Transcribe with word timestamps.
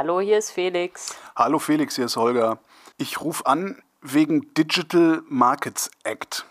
Hallo, 0.00 0.20
hier 0.20 0.38
ist 0.38 0.52
Felix. 0.52 1.16
Hallo 1.34 1.58
Felix, 1.58 1.96
hier 1.96 2.04
ist 2.04 2.16
Holger. 2.16 2.60
Ich 2.98 3.20
rufe 3.20 3.44
an 3.46 3.82
wegen 4.00 4.54
Digital 4.54 5.22
Markets 5.28 5.90
Act. 6.04 6.46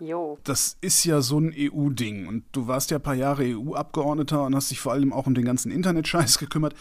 Jo. 0.00 0.38
Das 0.44 0.78
ist 0.80 1.04
ja 1.04 1.20
so 1.20 1.38
ein 1.40 1.52
EU-Ding 1.54 2.26
und 2.26 2.44
du 2.52 2.66
warst 2.66 2.90
ja 2.90 2.96
ein 2.96 3.02
paar 3.02 3.16
Jahre 3.16 3.44
EU-Abgeordneter 3.44 4.44
und 4.44 4.56
hast 4.56 4.70
dich 4.70 4.80
vor 4.80 4.92
allem 4.92 5.12
auch 5.12 5.26
um 5.26 5.34
den 5.34 5.44
ganzen 5.44 5.70
Internetscheiß 5.70 6.38
gekümmert. 6.38 6.72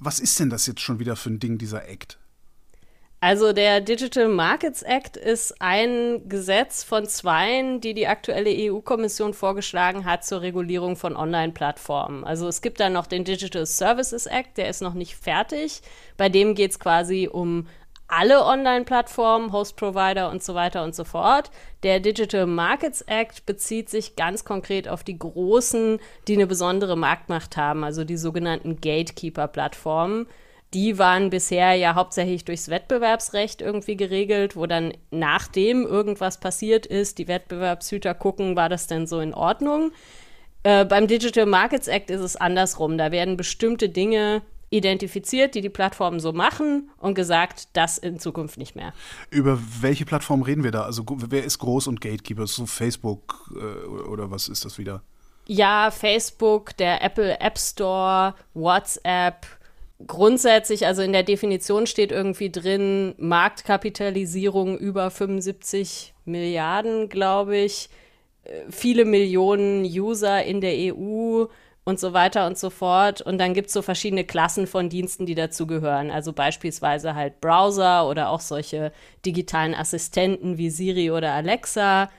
Was 0.00 0.18
ist 0.18 0.40
denn 0.40 0.50
das 0.50 0.66
jetzt 0.66 0.80
schon 0.80 0.98
wieder 0.98 1.14
für 1.14 1.30
ein 1.30 1.38
Ding, 1.38 1.56
dieser 1.56 1.88
Act? 1.88 2.18
Also 3.24 3.52
der 3.52 3.80
Digital 3.80 4.26
Markets 4.26 4.82
Act 4.82 5.16
ist 5.16 5.54
ein 5.60 6.28
Gesetz 6.28 6.82
von 6.82 7.06
zweien, 7.06 7.80
die 7.80 7.94
die 7.94 8.08
aktuelle 8.08 8.50
EU-Kommission 8.50 9.32
vorgeschlagen 9.32 10.04
hat 10.04 10.24
zur 10.24 10.40
Regulierung 10.40 10.96
von 10.96 11.14
Online-Plattformen. 11.14 12.24
Also 12.24 12.48
es 12.48 12.62
gibt 12.62 12.80
dann 12.80 12.94
noch 12.94 13.06
den 13.06 13.22
Digital 13.22 13.64
Services 13.64 14.26
Act, 14.26 14.58
der 14.58 14.68
ist 14.68 14.82
noch 14.82 14.94
nicht 14.94 15.14
fertig. 15.14 15.82
Bei 16.16 16.28
dem 16.28 16.56
geht 16.56 16.72
es 16.72 16.80
quasi 16.80 17.28
um 17.30 17.68
alle 18.08 18.44
Online-Plattformen, 18.44 19.52
Host-Provider 19.52 20.28
und 20.28 20.42
so 20.42 20.56
weiter 20.56 20.82
und 20.82 20.96
so 20.96 21.04
fort. 21.04 21.52
Der 21.84 22.00
Digital 22.00 22.46
Markets 22.46 23.02
Act 23.02 23.46
bezieht 23.46 23.88
sich 23.88 24.16
ganz 24.16 24.44
konkret 24.44 24.88
auf 24.88 25.04
die 25.04 25.20
großen, 25.20 26.00
die 26.26 26.34
eine 26.34 26.48
besondere 26.48 26.96
Marktmacht 26.96 27.56
haben, 27.56 27.84
also 27.84 28.02
die 28.02 28.16
sogenannten 28.16 28.80
Gatekeeper-Plattformen 28.80 30.26
die 30.74 30.98
waren 30.98 31.30
bisher 31.30 31.74
ja 31.74 31.94
hauptsächlich 31.94 32.44
durchs 32.44 32.68
Wettbewerbsrecht 32.68 33.60
irgendwie 33.60 33.96
geregelt, 33.96 34.56
wo 34.56 34.66
dann 34.66 34.94
nachdem 35.10 35.86
irgendwas 35.86 36.40
passiert 36.40 36.86
ist, 36.86 37.18
die 37.18 37.28
Wettbewerbshüter 37.28 38.14
gucken, 38.14 38.56
war 38.56 38.68
das 38.68 38.86
denn 38.86 39.06
so 39.06 39.20
in 39.20 39.34
Ordnung. 39.34 39.92
Äh, 40.62 40.84
beim 40.84 41.06
Digital 41.06 41.46
Markets 41.46 41.88
Act 41.88 42.10
ist 42.10 42.20
es 42.20 42.36
andersrum. 42.36 42.96
Da 42.96 43.10
werden 43.10 43.36
bestimmte 43.36 43.88
Dinge 43.88 44.42
identifiziert, 44.70 45.54
die 45.54 45.60
die 45.60 45.68
Plattformen 45.68 46.18
so 46.18 46.32
machen 46.32 46.90
und 46.98 47.14
gesagt, 47.14 47.68
das 47.74 47.98
in 47.98 48.18
Zukunft 48.18 48.56
nicht 48.56 48.74
mehr. 48.74 48.94
Über 49.30 49.58
welche 49.80 50.06
Plattform 50.06 50.42
reden 50.42 50.64
wir 50.64 50.70
da? 50.70 50.84
Also 50.84 51.04
wer 51.06 51.44
ist 51.44 51.58
groß 51.58 51.88
und 51.88 52.00
Gatekeeper? 52.00 52.46
So 52.46 52.64
Facebook 52.64 53.52
äh, 53.54 53.86
oder 53.86 54.30
was 54.30 54.48
ist 54.48 54.64
das 54.64 54.78
wieder? 54.78 55.02
Ja, 55.46 55.90
Facebook, 55.90 56.76
der 56.78 57.02
Apple 57.02 57.38
App 57.40 57.58
Store, 57.58 58.34
WhatsApp, 58.54 59.46
grundsätzlich, 60.06 60.86
also 60.86 61.02
in 61.02 61.12
der 61.12 61.22
Definition 61.22 61.86
steht 61.86 62.12
irgendwie 62.12 62.50
drin, 62.50 63.14
Marktkapitalisierung 63.18 64.78
über 64.78 65.10
75 65.10 66.14
Milliarden, 66.24 67.08
glaube 67.08 67.56
ich, 67.56 67.88
äh, 68.44 68.50
viele 68.70 69.04
Millionen 69.04 69.84
User 69.84 70.44
in 70.44 70.60
der 70.60 70.94
EU 70.94 71.46
und 71.84 71.98
so 71.98 72.12
weiter 72.12 72.46
und 72.46 72.58
so 72.58 72.70
fort. 72.70 73.20
Und 73.20 73.38
dann 73.38 73.54
gibt 73.54 73.68
es 73.68 73.72
so 73.72 73.82
verschiedene 73.82 74.24
Klassen 74.24 74.66
von 74.66 74.88
Diensten, 74.88 75.26
die 75.26 75.34
dazugehören. 75.34 76.10
Also 76.10 76.32
beispielsweise 76.32 77.14
halt 77.14 77.40
Browser 77.40 78.08
oder 78.08 78.30
auch 78.30 78.40
solche 78.40 78.92
digitalen 79.26 79.74
Assistenten 79.74 80.58
wie 80.58 80.70
Siri 80.70 81.10
oder 81.10 81.32
Alexa. 81.32 82.10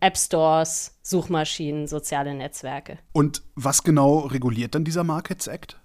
App 0.00 0.18
Stores, 0.18 0.98
Suchmaschinen, 1.02 1.86
soziale 1.86 2.34
Netzwerke. 2.34 2.98
Und 3.12 3.42
was 3.54 3.84
genau 3.84 4.18
reguliert 4.18 4.74
dann 4.74 4.84
dieser 4.84 5.04
Markets 5.04 5.46
Act? 5.46 5.78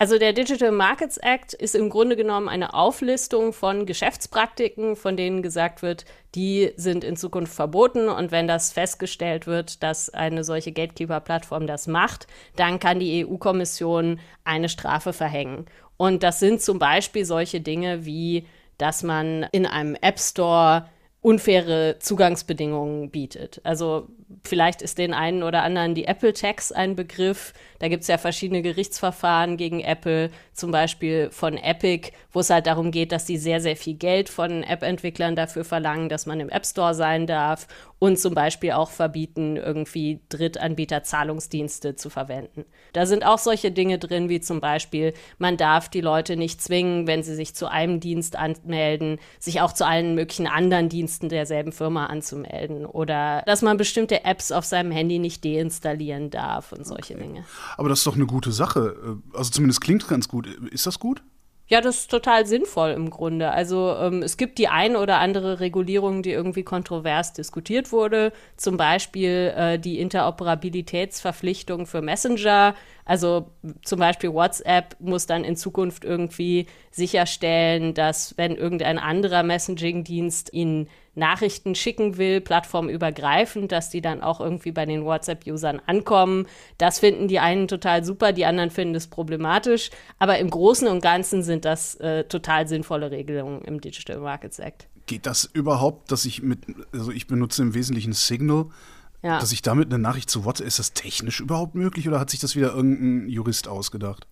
Also 0.00 0.16
der 0.16 0.32
Digital 0.32 0.70
Markets 0.70 1.16
Act 1.16 1.54
ist 1.54 1.74
im 1.74 1.90
Grunde 1.90 2.14
genommen 2.14 2.48
eine 2.48 2.72
Auflistung 2.72 3.52
von 3.52 3.84
Geschäftspraktiken, 3.84 4.94
von 4.94 5.16
denen 5.16 5.42
gesagt 5.42 5.82
wird, 5.82 6.04
die 6.36 6.70
sind 6.76 7.02
in 7.02 7.16
Zukunft 7.16 7.52
verboten. 7.52 8.08
Und 8.08 8.30
wenn 8.30 8.46
das 8.46 8.72
festgestellt 8.72 9.48
wird, 9.48 9.82
dass 9.82 10.08
eine 10.08 10.44
solche 10.44 10.70
Gatekeeper-Plattform 10.70 11.66
das 11.66 11.88
macht, 11.88 12.28
dann 12.54 12.78
kann 12.78 13.00
die 13.00 13.26
EU-Kommission 13.26 14.20
eine 14.44 14.68
Strafe 14.68 15.12
verhängen. 15.12 15.66
Und 15.96 16.22
das 16.22 16.38
sind 16.38 16.62
zum 16.62 16.78
Beispiel 16.78 17.24
solche 17.24 17.60
Dinge 17.60 18.04
wie, 18.06 18.46
dass 18.78 19.02
man 19.02 19.48
in 19.50 19.66
einem 19.66 19.96
App 20.00 20.20
Store 20.20 20.88
unfaire 21.22 21.96
Zugangsbedingungen 21.98 23.10
bietet. 23.10 23.60
Also 23.64 24.06
vielleicht 24.44 24.82
ist 24.82 24.98
den 24.98 25.14
einen 25.14 25.42
oder 25.42 25.62
anderen 25.62 25.94
die 25.94 26.04
Apple 26.04 26.32
Tax 26.32 26.72
ein 26.72 26.96
Begriff. 26.96 27.52
Da 27.78 27.88
gibt 27.88 28.02
es 28.02 28.08
ja 28.08 28.18
verschiedene 28.18 28.62
Gerichtsverfahren 28.62 29.56
gegen 29.56 29.80
Apple, 29.80 30.30
zum 30.52 30.70
Beispiel 30.70 31.30
von 31.30 31.56
Epic, 31.56 32.10
wo 32.32 32.40
es 32.40 32.50
halt 32.50 32.66
darum 32.66 32.90
geht, 32.90 33.12
dass 33.12 33.24
die 33.24 33.38
sehr, 33.38 33.60
sehr 33.60 33.76
viel 33.76 33.94
Geld 33.94 34.28
von 34.28 34.62
App-Entwicklern 34.62 35.36
dafür 35.36 35.64
verlangen, 35.64 36.08
dass 36.08 36.26
man 36.26 36.40
im 36.40 36.50
App 36.50 36.66
Store 36.66 36.94
sein 36.94 37.26
darf 37.26 37.66
und 37.98 38.18
zum 38.18 38.34
Beispiel 38.34 38.72
auch 38.72 38.90
verbieten, 38.90 39.56
irgendwie 39.56 40.20
Drittanbieter 40.28 41.02
Zahlungsdienste 41.02 41.96
zu 41.96 42.10
verwenden. 42.10 42.64
Da 42.92 43.06
sind 43.06 43.24
auch 43.24 43.38
solche 43.38 43.72
Dinge 43.72 43.98
drin, 43.98 44.28
wie 44.28 44.40
zum 44.40 44.60
Beispiel, 44.60 45.14
man 45.38 45.56
darf 45.56 45.88
die 45.88 46.00
Leute 46.00 46.36
nicht 46.36 46.62
zwingen, 46.62 47.06
wenn 47.06 47.22
sie 47.22 47.34
sich 47.34 47.54
zu 47.54 47.68
einem 47.70 48.00
Dienst 48.00 48.36
anmelden, 48.36 49.18
sich 49.38 49.60
auch 49.60 49.72
zu 49.72 49.86
allen 49.86 50.14
möglichen 50.14 50.46
anderen 50.46 50.88
Diensten 50.88 51.28
derselben 51.28 51.72
Firma 51.72 52.06
anzumelden 52.06 52.86
oder 52.86 53.42
dass 53.46 53.62
man 53.62 53.76
bestimmte 53.76 54.17
Apps 54.24 54.52
auf 54.52 54.64
seinem 54.64 54.90
Handy 54.90 55.18
nicht 55.18 55.44
deinstallieren 55.44 56.30
darf 56.30 56.72
und 56.72 56.86
solche 56.86 57.14
okay. 57.14 57.22
Dinge. 57.22 57.44
Aber 57.76 57.88
das 57.88 58.00
ist 58.00 58.06
doch 58.06 58.16
eine 58.16 58.26
gute 58.26 58.52
Sache. 58.52 59.18
Also 59.32 59.50
zumindest 59.50 59.80
klingt 59.80 60.06
ganz 60.08 60.28
gut. 60.28 60.46
Ist 60.70 60.86
das 60.86 60.98
gut? 60.98 61.22
Ja, 61.70 61.82
das 61.82 61.98
ist 61.98 62.10
total 62.10 62.46
sinnvoll 62.46 62.92
im 62.92 63.10
Grunde. 63.10 63.50
Also 63.50 63.94
ähm, 64.00 64.22
es 64.22 64.38
gibt 64.38 64.56
die 64.56 64.68
ein 64.68 64.96
oder 64.96 65.18
andere 65.18 65.60
Regulierung, 65.60 66.22
die 66.22 66.30
irgendwie 66.30 66.62
kontrovers 66.62 67.34
diskutiert 67.34 67.92
wurde. 67.92 68.32
Zum 68.56 68.78
Beispiel 68.78 69.52
äh, 69.54 69.78
die 69.78 70.00
Interoperabilitätsverpflichtung 70.00 71.84
für 71.84 72.00
Messenger. 72.00 72.74
Also 73.04 73.50
zum 73.82 73.98
Beispiel 73.98 74.32
WhatsApp 74.32 74.96
muss 74.98 75.26
dann 75.26 75.44
in 75.44 75.56
Zukunft 75.56 76.06
irgendwie 76.06 76.66
sicherstellen, 76.90 77.92
dass 77.92 78.38
wenn 78.38 78.56
irgendein 78.56 78.98
anderer 78.98 79.42
Messaging-Dienst 79.42 80.54
ihnen 80.54 80.88
Nachrichten 81.18 81.74
schicken 81.74 82.16
will, 82.16 82.40
plattformübergreifend, 82.40 83.72
dass 83.72 83.90
die 83.90 84.00
dann 84.00 84.22
auch 84.22 84.40
irgendwie 84.40 84.72
bei 84.72 84.86
den 84.86 85.04
WhatsApp-Usern 85.04 85.82
ankommen. 85.86 86.46
Das 86.78 87.00
finden 87.00 87.28
die 87.28 87.38
einen 87.38 87.68
total 87.68 88.04
super, 88.04 88.32
die 88.32 88.46
anderen 88.46 88.70
finden 88.70 88.94
es 88.94 89.08
problematisch. 89.08 89.90
Aber 90.18 90.38
im 90.38 90.48
Großen 90.50 90.88
und 90.88 91.02
Ganzen 91.02 91.42
sind 91.42 91.64
das 91.64 91.96
äh, 91.96 92.24
total 92.24 92.66
sinnvolle 92.68 93.10
Regelungen 93.10 93.62
im 93.62 93.80
Digital 93.80 94.18
Markets 94.18 94.58
Act. 94.58 94.86
Geht 95.06 95.26
das 95.26 95.44
überhaupt, 95.44 96.12
dass 96.12 96.24
ich 96.24 96.42
mit, 96.42 96.60
also 96.92 97.10
ich 97.10 97.26
benutze 97.26 97.62
im 97.62 97.74
Wesentlichen 97.74 98.12
Signal, 98.12 98.66
ja. 99.22 99.38
dass 99.38 99.52
ich 99.52 99.62
damit 99.62 99.92
eine 99.92 99.98
Nachricht 99.98 100.30
zu 100.30 100.44
WhatsApp, 100.44 100.66
ist 100.66 100.78
das 100.78 100.92
technisch 100.92 101.40
überhaupt 101.40 101.74
möglich 101.74 102.08
oder 102.08 102.20
hat 102.20 102.30
sich 102.30 102.40
das 102.40 102.56
wieder 102.56 102.74
irgendein 102.74 103.28
Jurist 103.28 103.68
ausgedacht? 103.68 104.26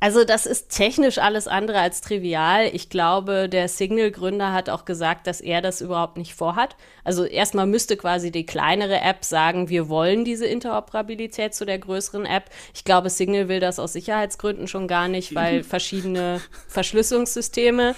Also 0.00 0.22
das 0.22 0.46
ist 0.46 0.68
technisch 0.68 1.18
alles 1.18 1.48
andere 1.48 1.80
als 1.80 2.00
trivial. 2.00 2.70
Ich 2.72 2.88
glaube, 2.88 3.48
der 3.48 3.66
Signal-Gründer 3.66 4.52
hat 4.52 4.70
auch 4.70 4.84
gesagt, 4.84 5.26
dass 5.26 5.40
er 5.40 5.60
das 5.60 5.80
überhaupt 5.80 6.16
nicht 6.16 6.34
vorhat. 6.34 6.76
Also 7.02 7.24
erstmal 7.24 7.66
müsste 7.66 7.96
quasi 7.96 8.30
die 8.30 8.46
kleinere 8.46 9.00
App 9.00 9.24
sagen, 9.24 9.68
wir 9.68 9.88
wollen 9.88 10.24
diese 10.24 10.46
Interoperabilität 10.46 11.52
zu 11.52 11.66
der 11.66 11.80
größeren 11.80 12.26
App. 12.26 12.44
Ich 12.74 12.84
glaube, 12.84 13.10
Signal 13.10 13.48
will 13.48 13.58
das 13.58 13.80
aus 13.80 13.92
Sicherheitsgründen 13.92 14.68
schon 14.68 14.86
gar 14.86 15.08
nicht, 15.08 15.34
weil 15.34 15.64
verschiedene 15.64 16.40
Verschlüsselungssysteme. 16.68 17.96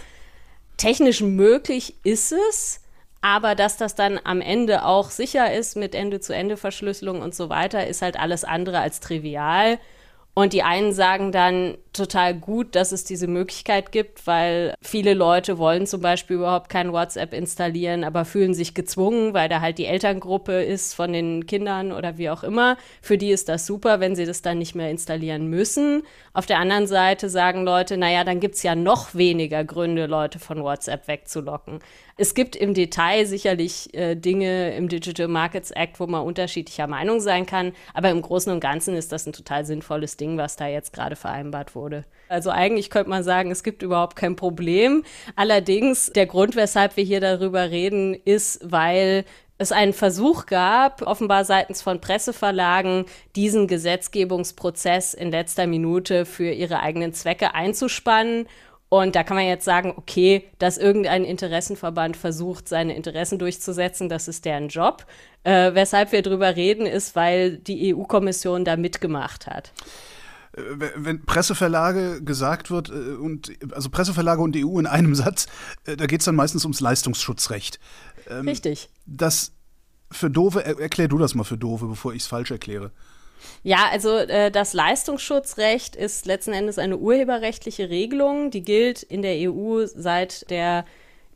Technisch 0.78 1.21
möglich 1.21 1.97
ist 2.03 2.32
es. 2.32 2.81
Aber 3.21 3.55
dass 3.55 3.77
das 3.77 3.94
dann 3.94 4.19
am 4.25 4.41
Ende 4.41 4.87
auch 4.87 5.11
sicher 5.11 5.53
ist 5.53 5.77
mit 5.77 5.94
Ende-zu-Ende-Verschlüsselung 5.94 7.21
und 7.21 7.34
so 7.34 7.50
weiter, 7.50 7.87
ist 7.87 8.00
halt 8.00 8.19
alles 8.19 8.44
andere 8.44 8.78
als 8.81 9.00
trivial. 9.00 9.78
Und 10.32 10.53
die 10.53 10.62
einen 10.62 10.93
sagen 10.93 11.32
dann 11.32 11.77
total 11.92 12.34
gut, 12.34 12.76
dass 12.76 12.92
es 12.92 13.04
diese 13.04 13.26
Möglichkeit 13.26 13.92
gibt, 13.92 14.26
weil 14.26 14.74
viele 14.80 15.14
Leute 15.14 15.58
wollen 15.58 15.86
zum 15.86 16.00
Beispiel 16.00 16.36
überhaupt 16.36 16.68
kein 16.68 16.92
WhatsApp 16.92 17.32
installieren, 17.32 18.04
aber 18.04 18.24
fühlen 18.24 18.54
sich 18.54 18.74
gezwungen, 18.74 19.34
weil 19.34 19.48
da 19.48 19.60
halt 19.60 19.78
die 19.78 19.86
Elterngruppe 19.86 20.62
ist 20.62 20.94
von 20.94 21.12
den 21.12 21.46
Kindern 21.46 21.92
oder 21.92 22.16
wie 22.16 22.30
auch 22.30 22.44
immer. 22.44 22.76
Für 23.02 23.18
die 23.18 23.30
ist 23.30 23.48
das 23.48 23.66
super, 23.66 23.98
wenn 24.00 24.14
sie 24.14 24.24
das 24.24 24.42
dann 24.42 24.58
nicht 24.58 24.75
mehr 24.75 24.90
installieren 24.90 25.48
müssen. 25.48 26.02
Auf 26.32 26.46
der 26.46 26.58
anderen 26.58 26.87
Seite 26.87 27.28
sagen 27.28 27.64
Leute, 27.64 27.96
naja, 27.96 28.22
dann 28.22 28.40
gibt's 28.40 28.62
ja 28.62 28.75
noch 28.76 29.14
weniger 29.14 29.64
Gründe, 29.64 30.06
Leute 30.06 30.38
von 30.38 30.62
WhatsApp 30.62 31.08
wegzulocken. 31.08 31.81
Es 32.16 32.34
gibt 32.34 32.54
im 32.54 32.75
Detail 32.75 33.25
sicherlich 33.25 33.94
äh, 33.94 34.14
Dinge 34.14 34.76
im 34.76 34.88
Digital 34.88 35.26
Markets 35.26 35.70
Act, 35.70 35.98
wo 36.00 36.06
man 36.06 36.22
unterschiedlicher 36.22 36.86
Meinung 36.86 37.19
sein 37.20 37.46
kann, 37.46 37.72
aber 37.94 38.10
im 38.10 38.20
Großen 38.20 38.52
und 38.52 38.60
Ganzen 38.60 38.94
ist 38.94 39.10
das 39.10 39.26
ein 39.26 39.32
total 39.32 39.64
sinnvolles 39.64 40.19
Ding, 40.19 40.36
was 40.36 40.56
da 40.56 40.66
jetzt 40.66 40.93
gerade 40.93 41.16
vereinbart 41.16 41.75
wurde. 41.75 41.80
Also 42.29 42.50
eigentlich 42.50 42.91
könnte 42.91 43.11
man 43.11 43.23
sagen, 43.23 43.50
es 43.50 43.62
gibt 43.62 43.82
überhaupt 43.82 44.17
kein 44.17 44.37
Problem. 44.37 45.05
Allerdings 45.37 46.12
der 46.12 46.27
Grund, 46.27 46.56
weshalb 46.56 46.97
wir 46.97 47.05
hier 47.05 47.21
darüber 47.21 47.71
reden, 47.71 48.15
ist, 48.15 48.61
weil 48.62 49.25
es 49.59 49.73
einen 49.73 49.93
Versuch 49.93 50.47
gab, 50.47 51.03
offenbar 51.03 51.44
seitens 51.44 51.82
von 51.82 52.00
Presseverlagen, 52.00 53.05
diesen 53.37 53.67
Gesetzgebungsprozess 53.67 55.12
in 55.12 55.31
letzter 55.31 55.67
Minute 55.67 56.25
für 56.25 56.50
ihre 56.50 56.81
eigenen 56.81 57.12
Zwecke 57.12 57.55
einzuspannen 57.55 58.47
und 58.91 59.15
da 59.15 59.23
kann 59.23 59.37
man 59.37 59.47
jetzt 59.47 59.65
sagen, 59.65 59.94
okay, 59.97 60.50
dass 60.59 60.77
irgendein 60.77 61.25
Interessenverband 61.25 62.17
versucht, 62.17 62.69
seine 62.69 62.97
Interessen 62.97 63.38
durchzusetzen, 63.38 64.09
das 64.09 64.27
ist 64.27 64.44
deren 64.44 64.67
Job. 64.67 65.06
Äh, 65.44 65.75
weshalb 65.75 66.11
wir 66.11 66.23
drüber 66.23 66.56
reden, 66.56 66.87
ist, 66.87 67.15
weil 67.15 67.56
die 67.59 67.94
EU-Kommission 67.94 68.65
da 68.65 68.77
mitgemacht 68.77 69.47
hat. 69.47 69.71
Äh, 70.52 70.91
wenn 70.97 71.25
Presseverlage 71.25 72.23
gesagt 72.23 72.70
wird, 72.70 72.88
äh, 72.88 72.93
und 72.93 73.52
also 73.73 73.91
Presseverlage 73.91 74.41
und 74.43 74.56
EU 74.56 74.79
in 74.79 74.87
einem 74.87 75.14
Satz, 75.14 75.47
äh, 75.87 75.97
da 75.97 76.06
geht 76.06 76.20
es 76.20 76.25
dann 76.25 76.37
meistens 76.37 76.64
ums 76.64 76.81
Leistungsschutzrecht. 76.81 77.79
Ähm, 78.29 78.49
Richtig. 78.49 78.88
Das 79.06 79.52
für 80.11 80.31
Dove, 80.31 80.64
erklär 80.64 81.08
du 81.08 81.19
das 81.19 81.35
mal 81.35 81.44
für 81.44 81.58
Dove, 81.58 81.87
bevor 81.87 82.12
ich 82.12 82.23
es 82.23 82.26
falsch 82.26 82.50
erkläre. 82.50 82.91
Ja, 83.62 83.88
also 83.91 84.17
äh, 84.17 84.50
das 84.50 84.73
Leistungsschutzrecht 84.73 85.97
ist 85.97 86.26
letzten 86.26 86.53
Endes 86.53 86.79
eine 86.79 86.99
urheberrechtliche 86.99 87.88
Regelung, 87.88 88.50
die 88.50 88.62
gilt 88.62 89.03
in 89.03 89.23
der 89.23 89.50
EU 89.50 89.87
seit 89.87 90.50
der 90.50 90.85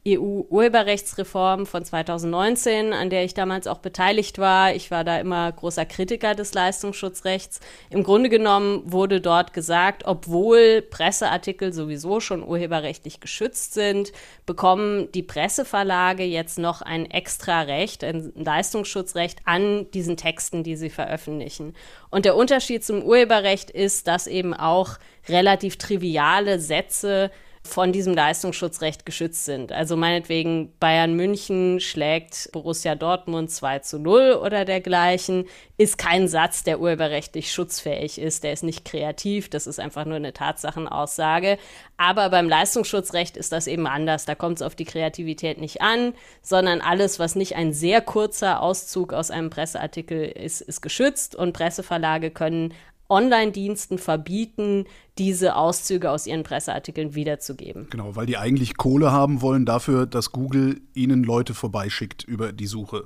EU-Urheberrechtsreform 0.06 1.64
von 1.64 1.82
2019, 1.82 2.92
an 2.92 3.08
der 3.08 3.24
ich 3.24 3.32
damals 3.32 3.66
auch 3.66 3.78
beteiligt 3.78 4.38
war. 4.38 4.74
Ich 4.74 4.90
war 4.90 5.02
da 5.02 5.18
immer 5.18 5.50
großer 5.50 5.86
Kritiker 5.86 6.34
des 6.34 6.52
Leistungsschutzrechts. 6.52 7.60
Im 7.88 8.02
Grunde 8.02 8.28
genommen 8.28 8.82
wurde 8.84 9.22
dort 9.22 9.54
gesagt, 9.54 10.02
obwohl 10.04 10.82
Presseartikel 10.82 11.72
sowieso 11.72 12.20
schon 12.20 12.46
urheberrechtlich 12.46 13.20
geschützt 13.20 13.72
sind, 13.72 14.12
bekommen 14.44 15.10
die 15.12 15.22
Presseverlage 15.22 16.24
jetzt 16.24 16.58
noch 16.58 16.82
ein 16.82 17.10
extra 17.10 17.62
Recht, 17.62 18.04
ein 18.04 18.30
Leistungsschutzrecht 18.36 19.38
an 19.46 19.90
diesen 19.92 20.18
Texten, 20.18 20.64
die 20.64 20.76
sie 20.76 20.90
veröffentlichen. 20.90 21.74
Und 22.10 22.26
der 22.26 22.36
Unterschied 22.36 22.84
zum 22.84 23.02
Urheberrecht 23.02 23.70
ist, 23.70 24.06
dass 24.06 24.26
eben 24.26 24.52
auch 24.52 24.98
relativ 25.28 25.78
triviale 25.78 26.60
Sätze 26.60 27.30
von 27.66 27.93
diesem 27.93 28.14
Leistungsschutzrecht 28.14 29.06
geschützt 29.06 29.46
sind. 29.46 29.72
Also 29.72 29.96
meinetwegen 29.96 30.72
Bayern 30.78 31.14
München 31.14 31.81
schlägt 31.81 32.50
Borussia 32.52 32.94
Dortmund 32.94 33.50
2 33.50 33.78
zu 33.81 33.99
0 33.99 34.34
oder 34.34 34.66
dergleichen, 34.66 35.46
ist 35.78 35.96
kein 35.96 36.28
Satz, 36.28 36.62
der 36.62 36.78
urheberrechtlich 36.78 37.50
schutzfähig 37.50 38.20
ist. 38.20 38.44
Der 38.44 38.52
ist 38.52 38.64
nicht 38.64 38.84
kreativ, 38.84 39.49
das 39.49 39.66
ist 39.66 39.81
einfach 39.81 40.05
nur 40.05 40.16
eine 40.16 40.34
Tatsachenaussage. 40.34 41.58
Aber 41.96 42.28
beim 42.28 42.49
Leistungsschutzrecht 42.49 43.37
ist 43.37 43.50
das 43.50 43.67
eben 43.67 43.87
anders. 43.87 44.26
Da 44.26 44.34
kommt 44.34 44.58
es 44.58 44.62
auf 44.62 44.75
die 44.75 44.84
Kreativität 44.84 45.58
nicht 45.58 45.81
an, 45.81 46.12
sondern 46.43 46.82
alles, 46.82 47.19
was 47.19 47.34
nicht 47.34 47.56
ein 47.56 47.72
sehr 47.72 48.02
kurzer 48.02 48.60
Auszug 48.60 49.14
aus 49.14 49.31
einem 49.31 49.49
Presseartikel 49.49 50.22
ist, 50.22 50.60
ist 50.60 50.82
geschützt 50.82 51.34
und 51.34 51.55
Presseverlage 51.55 52.31
können 52.31 52.75
Online-Diensten 53.08 53.98
verbieten, 53.98 54.86
diese 55.18 55.56
Auszüge 55.56 56.10
aus 56.10 56.26
ihren 56.26 56.42
Presseartikeln 56.42 57.14
wiederzugeben. 57.14 57.88
Genau, 57.90 58.16
weil 58.16 58.26
die 58.26 58.36
eigentlich 58.36 58.76
Kohle 58.76 59.12
haben 59.12 59.42
wollen 59.42 59.66
dafür, 59.66 60.06
dass 60.06 60.32
Google 60.32 60.80
ihnen 60.94 61.22
Leute 61.22 61.54
vorbeischickt 61.54 62.24
über 62.24 62.52
die 62.52 62.66
Suche. 62.66 63.04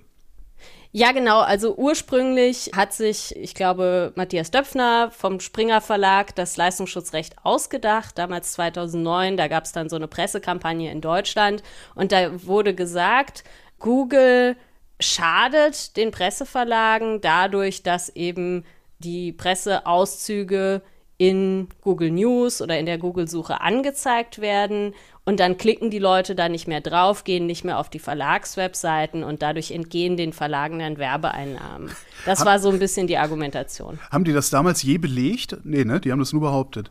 Ja, 0.90 1.12
genau. 1.12 1.40
Also 1.40 1.76
ursprünglich 1.76 2.70
hat 2.74 2.94
sich, 2.94 3.36
ich 3.36 3.54
glaube, 3.54 4.12
Matthias 4.16 4.50
Döpfner 4.50 5.10
vom 5.10 5.38
Springer 5.38 5.82
Verlag 5.82 6.34
das 6.34 6.56
Leistungsschutzrecht 6.56 7.36
ausgedacht, 7.42 8.16
damals 8.16 8.52
2009. 8.52 9.36
Da 9.36 9.48
gab 9.48 9.64
es 9.64 9.72
dann 9.72 9.90
so 9.90 9.96
eine 9.96 10.08
Pressekampagne 10.08 10.90
in 10.90 11.02
Deutschland 11.02 11.62
und 11.94 12.10
da 12.10 12.30
wurde 12.46 12.74
gesagt, 12.74 13.44
Google 13.78 14.56
schadet 14.98 15.96
den 15.96 16.10
Presseverlagen 16.10 17.20
dadurch, 17.20 17.82
dass 17.82 18.08
eben 18.08 18.64
die 18.98 19.32
Presseauszüge 19.32 20.82
in 21.18 21.68
Google 21.82 22.12
News 22.12 22.62
oder 22.62 22.78
in 22.78 22.86
der 22.86 22.96
Google-Suche 22.96 23.60
angezeigt 23.60 24.40
werden 24.40 24.94
und 25.24 25.40
dann 25.40 25.58
klicken 25.58 25.90
die 25.90 25.98
Leute 25.98 26.36
da 26.36 26.48
nicht 26.48 26.68
mehr 26.68 26.80
drauf, 26.80 27.24
gehen 27.24 27.46
nicht 27.46 27.64
mehr 27.64 27.78
auf 27.78 27.90
die 27.90 27.98
Verlagswebseiten 27.98 29.24
und 29.24 29.42
dadurch 29.42 29.72
entgehen 29.72 30.16
den 30.16 30.32
Verlagen 30.32 30.78
dann 30.78 30.96
Werbeeinnahmen. 30.96 31.90
Das 32.24 32.46
war 32.46 32.60
so 32.60 32.70
ein 32.70 32.78
bisschen 32.78 33.08
die 33.08 33.18
Argumentation. 33.18 33.98
Haben 34.10 34.24
die 34.24 34.32
das 34.32 34.50
damals 34.50 34.82
je 34.82 34.96
belegt? 34.96 35.58
Nee, 35.64 35.84
ne? 35.84 36.00
Die 36.00 36.12
haben 36.12 36.20
das 36.20 36.32
nur 36.32 36.40
behauptet. 36.40 36.90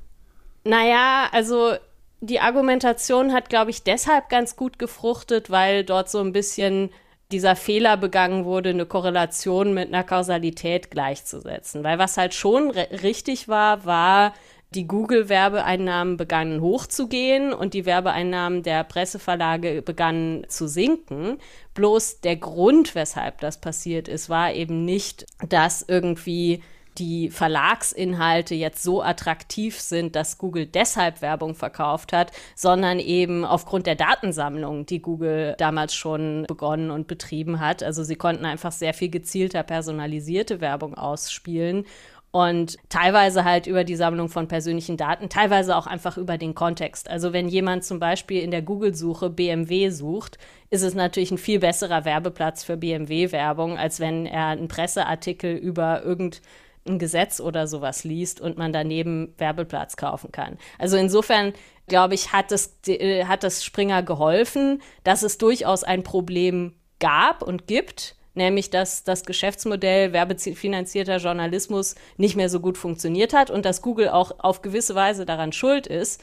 Naja, 0.65 1.29
also 1.31 1.73
die 2.19 2.39
Argumentation 2.41 3.31
hat, 3.31 3.49
glaube 3.49 3.71
ich, 3.71 3.83
deshalb 3.83 4.27
ganz 4.29 4.55
gut 4.55 4.77
gefruchtet, 4.77 5.49
weil 5.49 5.85
dort 5.85 6.09
so 6.09 6.19
ein 6.19 6.33
bisschen 6.33 6.89
dieser 7.31 7.55
Fehler 7.55 7.97
begangen 7.97 8.45
wurde, 8.45 8.69
eine 8.69 8.85
Korrelation 8.85 9.73
mit 9.73 9.89
einer 9.89 10.03
Kausalität 10.03 10.91
gleichzusetzen. 10.91 11.83
Weil 11.83 11.99
was 11.99 12.17
halt 12.17 12.33
schon 12.33 12.71
richtig 12.71 13.47
war, 13.47 13.85
war, 13.85 14.33
die 14.71 14.87
Google-Werbeeinnahmen 14.87 16.17
begannen 16.17 16.61
hochzugehen 16.61 17.53
und 17.53 17.73
die 17.73 17.85
Werbeeinnahmen 17.85 18.63
der 18.63 18.83
Presseverlage 18.83 19.81
begannen 19.81 20.45
zu 20.49 20.67
sinken. 20.67 21.37
Bloß 21.73 22.21
der 22.21 22.35
Grund, 22.35 22.93
weshalb 22.93 23.39
das 23.39 23.61
passiert 23.61 24.07
ist, 24.07 24.29
war 24.29 24.53
eben 24.53 24.83
nicht, 24.83 25.25
dass 25.47 25.85
irgendwie 25.87 26.61
die 26.97 27.29
Verlagsinhalte 27.29 28.55
jetzt 28.55 28.83
so 28.83 29.01
attraktiv 29.01 29.79
sind, 29.79 30.15
dass 30.15 30.37
Google 30.37 30.65
deshalb 30.65 31.21
Werbung 31.21 31.55
verkauft 31.55 32.13
hat, 32.13 32.31
sondern 32.55 32.99
eben 32.99 33.45
aufgrund 33.45 33.85
der 33.85 33.95
Datensammlung, 33.95 34.85
die 34.85 35.01
Google 35.01 35.55
damals 35.57 35.93
schon 35.93 36.45
begonnen 36.47 36.91
und 36.91 37.07
betrieben 37.07 37.59
hat. 37.59 37.83
Also 37.83 38.03
sie 38.03 38.15
konnten 38.15 38.45
einfach 38.45 38.71
sehr 38.71 38.93
viel 38.93 39.09
gezielter 39.09 39.63
personalisierte 39.63 40.61
Werbung 40.61 40.95
ausspielen 40.95 41.85
und 42.31 42.77
teilweise 42.89 43.45
halt 43.45 43.67
über 43.67 43.83
die 43.83 43.95
Sammlung 43.95 44.29
von 44.29 44.47
persönlichen 44.47 44.97
Daten, 44.97 45.29
teilweise 45.29 45.75
auch 45.75 45.87
einfach 45.87 46.17
über 46.17 46.37
den 46.37 46.55
Kontext. 46.55 47.09
Also 47.09 47.31
wenn 47.33 47.47
jemand 47.47 47.83
zum 47.83 47.99
Beispiel 47.99 48.43
in 48.43 48.51
der 48.51 48.61
Google-Suche 48.61 49.29
BMW 49.29 49.89
sucht, 49.89 50.37
ist 50.69 50.83
es 50.83 50.93
natürlich 50.93 51.31
ein 51.31 51.37
viel 51.37 51.59
besserer 51.59 52.05
Werbeplatz 52.05 52.63
für 52.63 52.77
BMW-Werbung, 52.77 53.77
als 53.77 53.99
wenn 53.99 54.25
er 54.25 54.47
einen 54.47 54.67
Presseartikel 54.67 55.55
über 55.55 56.03
irgendein 56.03 56.41
ein 56.89 56.99
Gesetz 56.99 57.39
oder 57.39 57.67
sowas 57.67 58.03
liest 58.03 58.41
und 58.41 58.57
man 58.57 58.73
daneben 58.73 59.33
Werbeplatz 59.37 59.97
kaufen 59.97 60.31
kann. 60.31 60.57
Also 60.79 60.97
insofern 60.97 61.53
glaube 61.87 62.13
ich, 62.15 62.33
hat 62.33 62.51
es, 62.51 62.79
äh, 62.87 63.25
hat 63.25 63.43
das 63.43 63.63
Springer 63.63 64.03
geholfen, 64.03 64.81
dass 65.03 65.23
es 65.23 65.37
durchaus 65.37 65.83
ein 65.83 66.03
Problem 66.03 66.73
gab 66.99 67.41
und 67.41 67.67
gibt, 67.67 68.15
nämlich 68.33 68.69
dass 68.69 69.03
das 69.03 69.23
Geschäftsmodell 69.23 70.13
werbefinanzierter 70.13 71.17
Journalismus 71.17 71.95
nicht 72.17 72.35
mehr 72.35 72.49
so 72.49 72.59
gut 72.59 72.77
funktioniert 72.77 73.33
hat 73.33 73.49
und 73.49 73.65
dass 73.65 73.81
Google 73.81 74.09
auch 74.09 74.39
auf 74.39 74.61
gewisse 74.61 74.95
Weise 74.95 75.25
daran 75.25 75.51
schuld 75.51 75.87
ist, 75.87 76.21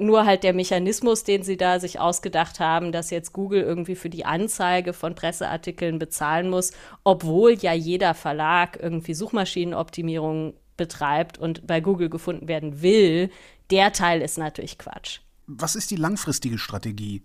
nur 0.00 0.24
halt 0.24 0.42
der 0.42 0.54
Mechanismus, 0.54 1.24
den 1.24 1.42
sie 1.42 1.56
da 1.56 1.78
sich 1.78 2.00
ausgedacht 2.00 2.60
haben, 2.60 2.92
dass 2.92 3.10
jetzt 3.10 3.32
Google 3.32 3.62
irgendwie 3.62 3.94
für 3.94 4.10
die 4.10 4.24
Anzeige 4.24 4.92
von 4.92 5.14
Presseartikeln 5.14 5.98
bezahlen 5.98 6.50
muss, 6.50 6.72
obwohl 7.04 7.52
ja 7.54 7.72
jeder 7.72 8.14
Verlag 8.14 8.78
irgendwie 8.80 9.14
Suchmaschinenoptimierung 9.14 10.54
betreibt 10.76 11.38
und 11.38 11.66
bei 11.66 11.80
Google 11.80 12.08
gefunden 12.08 12.48
werden 12.48 12.82
will, 12.82 13.30
der 13.70 13.92
Teil 13.92 14.22
ist 14.22 14.38
natürlich 14.38 14.78
Quatsch. 14.78 15.20
Was 15.46 15.76
ist 15.76 15.90
die 15.90 15.96
langfristige 15.96 16.58
Strategie? 16.58 17.22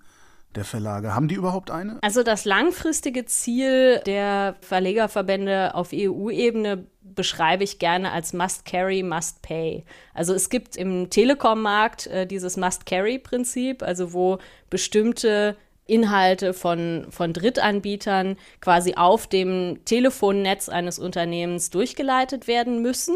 Der 0.56 0.66
Verlage. 0.66 1.14
Haben 1.16 1.28
die 1.28 1.36
überhaupt 1.36 1.72
eine? 1.72 1.98
Also 2.02 2.24
das 2.24 2.46
langfristige 2.46 3.26
Ziel 3.26 4.02
der 4.06 4.56
Verlegerverbände 4.62 5.76
auf 5.76 5.90
EU-Ebene 5.94 6.86
beschreibe 7.02 7.64
ich 7.64 7.80
gerne 7.80 8.12
als 8.12 8.34
Must 8.34 8.66
Carry, 8.66 9.04
Must 9.04 9.42
Pay. 9.42 9.86
Also 10.14 10.34
es 10.34 10.50
gibt 10.50 10.76
im 10.76 11.10
Telekom-Markt 11.10 12.08
äh, 12.08 12.28
dieses 12.28 12.58
Must 12.58 12.86
Carry-Prinzip, 12.86 13.84
also 13.84 14.14
wo 14.14 14.40
bestimmte 14.70 15.56
Inhalte 15.88 16.54
von, 16.54 17.08
von 17.10 17.32
Drittanbietern 17.32 18.38
quasi 18.60 18.96
auf 18.96 19.28
dem 19.28 19.86
Telefonnetz 19.86 20.68
eines 20.68 21.00
Unternehmens 21.00 21.70
durchgeleitet 21.70 22.48
werden 22.48 22.82
müssen. 22.82 23.16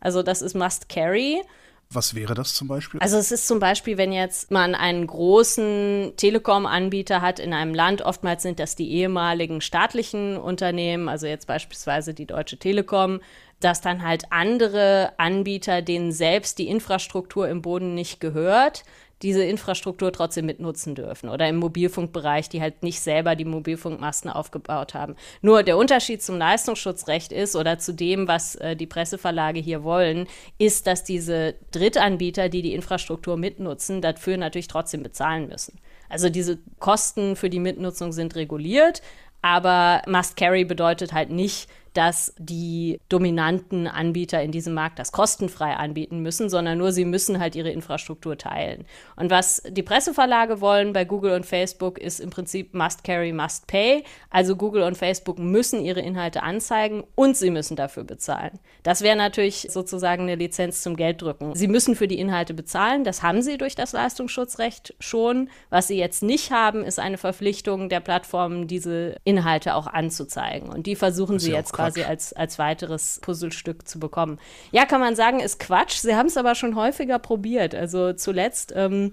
Also 0.00 0.22
das 0.22 0.42
ist 0.42 0.54
Must 0.54 0.88
Carry. 0.88 1.42
Was 1.90 2.14
wäre 2.14 2.34
das 2.34 2.54
zum 2.54 2.68
Beispiel? 2.68 3.00
Also 3.00 3.16
es 3.16 3.32
ist 3.32 3.46
zum 3.46 3.60
Beispiel, 3.60 3.96
wenn 3.96 4.12
jetzt 4.12 4.50
man 4.50 4.74
einen 4.74 5.06
großen 5.06 6.12
Telekom-Anbieter 6.16 7.22
hat 7.22 7.38
in 7.38 7.54
einem 7.54 7.72
Land, 7.72 8.02
oftmals 8.02 8.42
sind 8.42 8.58
das 8.58 8.76
die 8.76 8.90
ehemaligen 8.92 9.62
staatlichen 9.62 10.36
Unternehmen, 10.36 11.08
also 11.08 11.26
jetzt 11.26 11.46
beispielsweise 11.46 12.12
die 12.12 12.26
Deutsche 12.26 12.58
Telekom, 12.58 13.20
dass 13.60 13.80
dann 13.80 14.02
halt 14.02 14.24
andere 14.30 15.14
Anbieter, 15.16 15.80
denen 15.80 16.12
selbst 16.12 16.58
die 16.58 16.68
Infrastruktur 16.68 17.48
im 17.48 17.62
Boden 17.62 17.94
nicht 17.94 18.20
gehört, 18.20 18.84
diese 19.22 19.42
Infrastruktur 19.42 20.12
trotzdem 20.12 20.46
mitnutzen 20.46 20.94
dürfen 20.94 21.28
oder 21.28 21.48
im 21.48 21.56
Mobilfunkbereich, 21.56 22.48
die 22.48 22.60
halt 22.60 22.82
nicht 22.82 23.00
selber 23.00 23.34
die 23.34 23.44
Mobilfunkmasten 23.44 24.30
aufgebaut 24.30 24.94
haben. 24.94 25.16
Nur 25.42 25.62
der 25.62 25.76
Unterschied 25.76 26.22
zum 26.22 26.38
Leistungsschutzrecht 26.38 27.32
ist 27.32 27.56
oder 27.56 27.78
zu 27.78 27.92
dem, 27.92 28.28
was 28.28 28.54
äh, 28.56 28.76
die 28.76 28.86
Presseverlage 28.86 29.60
hier 29.60 29.82
wollen, 29.82 30.28
ist, 30.58 30.86
dass 30.86 31.04
diese 31.04 31.54
Drittanbieter, 31.72 32.48
die 32.48 32.62
die 32.62 32.74
Infrastruktur 32.74 33.36
mitnutzen, 33.36 34.00
dafür 34.00 34.36
natürlich 34.36 34.68
trotzdem 34.68 35.02
bezahlen 35.02 35.48
müssen. 35.48 35.78
Also 36.08 36.28
diese 36.28 36.58
Kosten 36.78 37.36
für 37.36 37.50
die 37.50 37.60
Mitnutzung 37.60 38.12
sind 38.12 38.34
reguliert, 38.36 39.02
aber 39.42 40.02
Must 40.06 40.36
Carry 40.36 40.64
bedeutet 40.64 41.12
halt 41.12 41.30
nicht, 41.30 41.68
dass 41.94 42.34
die 42.38 43.00
dominanten 43.08 43.86
Anbieter 43.86 44.42
in 44.42 44.52
diesem 44.52 44.74
Markt 44.74 44.98
das 44.98 45.12
kostenfrei 45.12 45.74
anbieten 45.74 46.20
müssen, 46.20 46.48
sondern 46.48 46.78
nur 46.78 46.92
sie 46.92 47.04
müssen 47.04 47.38
halt 47.40 47.56
ihre 47.56 47.70
Infrastruktur 47.70 48.36
teilen. 48.38 48.84
Und 49.16 49.30
was 49.30 49.62
die 49.68 49.82
Presseverlage 49.82 50.60
wollen 50.60 50.92
bei 50.92 51.04
Google 51.04 51.32
und 51.32 51.46
Facebook 51.46 51.98
ist 51.98 52.20
im 52.20 52.30
Prinzip 52.30 52.74
must 52.74 53.04
carry, 53.04 53.32
must 53.32 53.66
pay. 53.66 54.04
Also 54.30 54.56
Google 54.56 54.82
und 54.82 54.96
Facebook 54.96 55.38
müssen 55.38 55.84
ihre 55.84 56.00
Inhalte 56.00 56.42
anzeigen 56.42 57.04
und 57.14 57.36
sie 57.36 57.50
müssen 57.50 57.76
dafür 57.76 58.04
bezahlen. 58.04 58.58
Das 58.82 59.02
wäre 59.02 59.16
natürlich 59.16 59.68
sozusagen 59.70 60.22
eine 60.22 60.36
Lizenz 60.36 60.82
zum 60.82 60.96
Gelddrücken. 60.96 61.54
Sie 61.54 61.68
müssen 61.68 61.94
für 61.94 62.08
die 62.08 62.18
Inhalte 62.18 62.54
bezahlen, 62.54 63.04
das 63.04 63.22
haben 63.22 63.42
sie 63.42 63.58
durch 63.58 63.74
das 63.74 63.92
Leistungsschutzrecht 63.92 64.94
schon. 65.00 65.50
Was 65.70 65.88
sie 65.88 65.98
jetzt 65.98 66.22
nicht 66.22 66.50
haben, 66.50 66.84
ist 66.84 66.98
eine 66.98 67.18
Verpflichtung 67.18 67.88
der 67.88 68.00
Plattformen, 68.00 68.66
diese 68.66 69.16
Inhalte 69.24 69.74
auch 69.74 69.86
anzuzeigen. 69.86 70.68
Und 70.68 70.86
die 70.86 70.96
versuchen 70.96 71.38
sie 71.38 71.52
jetzt 71.52 71.72
quasi 71.78 72.02
als, 72.04 72.32
als 72.32 72.58
weiteres 72.58 73.20
Puzzlestück 73.22 73.86
zu 73.86 73.98
bekommen. 73.98 74.38
Ja, 74.72 74.86
kann 74.86 75.00
man 75.00 75.16
sagen, 75.16 75.40
ist 75.40 75.58
Quatsch. 75.58 75.98
Sie 75.98 76.14
haben 76.14 76.26
es 76.26 76.36
aber 76.36 76.54
schon 76.54 76.76
häufiger 76.76 77.18
probiert. 77.18 77.74
Also 77.74 78.12
zuletzt. 78.12 78.72
Ähm, 78.76 79.12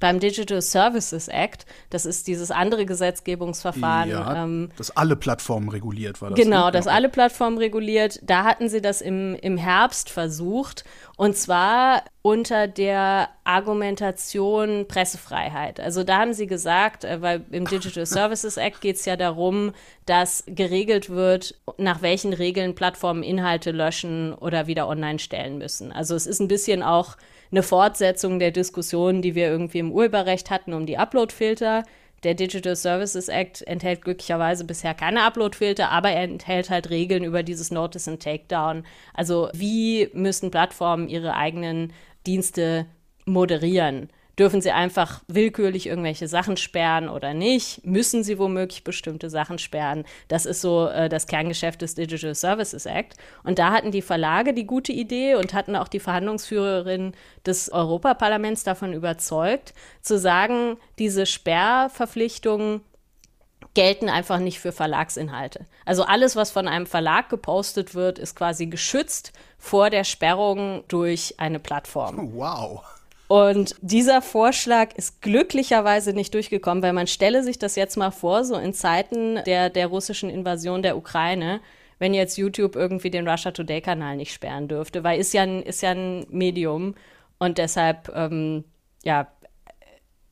beim 0.00 0.18
Digital 0.18 0.62
Services 0.62 1.28
Act, 1.28 1.66
das 1.90 2.06
ist 2.06 2.26
dieses 2.26 2.50
andere 2.50 2.86
Gesetzgebungsverfahren. 2.86 4.10
Ja, 4.10 4.44
ähm, 4.44 4.70
das 4.76 4.90
alle 4.96 5.14
Plattformen 5.14 5.68
reguliert 5.68 6.20
war 6.20 6.30
das. 6.30 6.38
Genau, 6.38 6.66
ne? 6.66 6.72
das 6.72 6.86
alle 6.86 7.08
Plattformen 7.08 7.58
reguliert. 7.58 8.18
Da 8.22 8.44
hatten 8.44 8.68
sie 8.68 8.80
das 8.80 9.00
im, 9.00 9.36
im 9.36 9.56
Herbst 9.56 10.10
versucht 10.10 10.84
und 11.16 11.36
zwar 11.36 12.04
unter 12.22 12.66
der 12.66 13.28
Argumentation 13.44 14.86
Pressefreiheit. 14.88 15.80
Also 15.80 16.02
da 16.02 16.18
haben 16.18 16.32
sie 16.32 16.46
gesagt, 16.46 17.04
äh, 17.04 17.20
weil 17.20 17.44
im 17.50 17.66
Digital 17.66 18.06
Services 18.06 18.56
Act 18.56 18.80
geht 18.80 18.96
es 18.96 19.04
ja 19.04 19.16
darum, 19.16 19.72
dass 20.06 20.44
geregelt 20.46 21.10
wird, 21.10 21.54
nach 21.76 22.02
welchen 22.02 22.32
Regeln 22.32 22.74
Plattformen 22.74 23.22
Inhalte 23.22 23.70
löschen 23.70 24.34
oder 24.34 24.66
wieder 24.66 24.88
online 24.88 25.18
stellen 25.18 25.58
müssen. 25.58 25.92
Also 25.92 26.14
es 26.14 26.26
ist 26.26 26.40
ein 26.40 26.48
bisschen 26.48 26.82
auch 26.82 27.16
eine 27.50 27.62
Fortsetzung 27.62 28.38
der 28.38 28.50
Diskussion, 28.50 29.22
die 29.22 29.34
wir 29.34 29.48
irgendwie 29.48 29.78
im 29.78 29.92
Urheberrecht 29.92 30.50
hatten 30.50 30.72
um 30.72 30.86
die 30.86 30.98
Uploadfilter. 30.98 31.84
Der 32.22 32.34
Digital 32.34 32.76
Services 32.76 33.28
Act 33.28 33.62
enthält 33.66 34.02
glücklicherweise 34.02 34.64
bisher 34.64 34.94
keine 34.94 35.22
Uploadfilter, 35.22 35.90
aber 35.90 36.10
er 36.10 36.24
enthält 36.24 36.68
halt 36.68 36.90
Regeln 36.90 37.24
über 37.24 37.42
dieses 37.42 37.70
Notice 37.70 38.08
and 38.08 38.22
Takedown. 38.22 38.84
Also 39.14 39.48
wie 39.54 40.10
müssen 40.12 40.50
Plattformen 40.50 41.08
ihre 41.08 41.34
eigenen 41.34 41.92
Dienste 42.26 42.86
moderieren? 43.24 44.10
Dürfen 44.38 44.60
sie 44.60 44.70
einfach 44.70 45.22
willkürlich 45.28 45.86
irgendwelche 45.86 46.28
Sachen 46.28 46.56
sperren 46.56 47.08
oder 47.08 47.34
nicht? 47.34 47.84
Müssen 47.84 48.22
sie 48.22 48.38
womöglich 48.38 48.84
bestimmte 48.84 49.28
Sachen 49.28 49.58
sperren? 49.58 50.04
Das 50.28 50.46
ist 50.46 50.60
so 50.60 50.88
äh, 50.88 51.08
das 51.08 51.26
Kerngeschäft 51.26 51.82
des 51.82 51.94
Digital 51.94 52.34
Services 52.34 52.86
Act. 52.86 53.16
Und 53.44 53.58
da 53.58 53.72
hatten 53.72 53.90
die 53.90 54.02
Verlage 54.02 54.54
die 54.54 54.66
gute 54.66 54.92
Idee 54.92 55.34
und 55.34 55.54
hatten 55.54 55.76
auch 55.76 55.88
die 55.88 56.00
Verhandlungsführerin 56.00 57.12
des 57.44 57.70
Europaparlaments 57.70 58.64
davon 58.64 58.92
überzeugt, 58.92 59.74
zu 60.02 60.18
sagen, 60.18 60.76
diese 60.98 61.26
Sperrverpflichtungen 61.26 62.82
gelten 63.74 64.08
einfach 64.08 64.38
nicht 64.38 64.58
für 64.60 64.72
Verlagsinhalte. 64.72 65.66
Also 65.84 66.04
alles, 66.04 66.36
was 66.36 66.50
von 66.50 66.66
einem 66.68 66.86
Verlag 66.86 67.28
gepostet 67.28 67.94
wird, 67.94 68.18
ist 68.18 68.34
quasi 68.34 68.66
geschützt 68.66 69.32
vor 69.58 69.90
der 69.90 70.04
Sperrung 70.04 70.84
durch 70.88 71.34
eine 71.38 71.58
Plattform. 71.58 72.32
Wow. 72.34 72.82
Und 73.30 73.76
dieser 73.80 74.22
Vorschlag 74.22 74.92
ist 74.96 75.22
glücklicherweise 75.22 76.12
nicht 76.12 76.34
durchgekommen, 76.34 76.82
weil 76.82 76.92
man 76.92 77.06
stelle 77.06 77.44
sich 77.44 77.60
das 77.60 77.76
jetzt 77.76 77.96
mal 77.96 78.10
vor, 78.10 78.42
so 78.42 78.56
in 78.56 78.74
Zeiten 78.74 79.38
der, 79.46 79.70
der 79.70 79.86
russischen 79.86 80.30
Invasion 80.30 80.82
der 80.82 80.96
Ukraine, 80.96 81.60
wenn 82.00 82.12
jetzt 82.12 82.38
YouTube 82.38 82.74
irgendwie 82.74 83.08
den 83.08 83.28
Russia 83.28 83.52
Today-Kanal 83.52 84.16
nicht 84.16 84.32
sperren 84.32 84.66
dürfte, 84.66 85.04
weil 85.04 85.20
ist 85.20 85.32
ja 85.32 85.42
ein, 85.42 85.62
ist 85.62 85.80
ja 85.80 85.92
ein 85.92 86.26
Medium 86.28 86.96
und 87.38 87.58
deshalb, 87.58 88.10
ähm, 88.16 88.64
ja, 89.04 89.28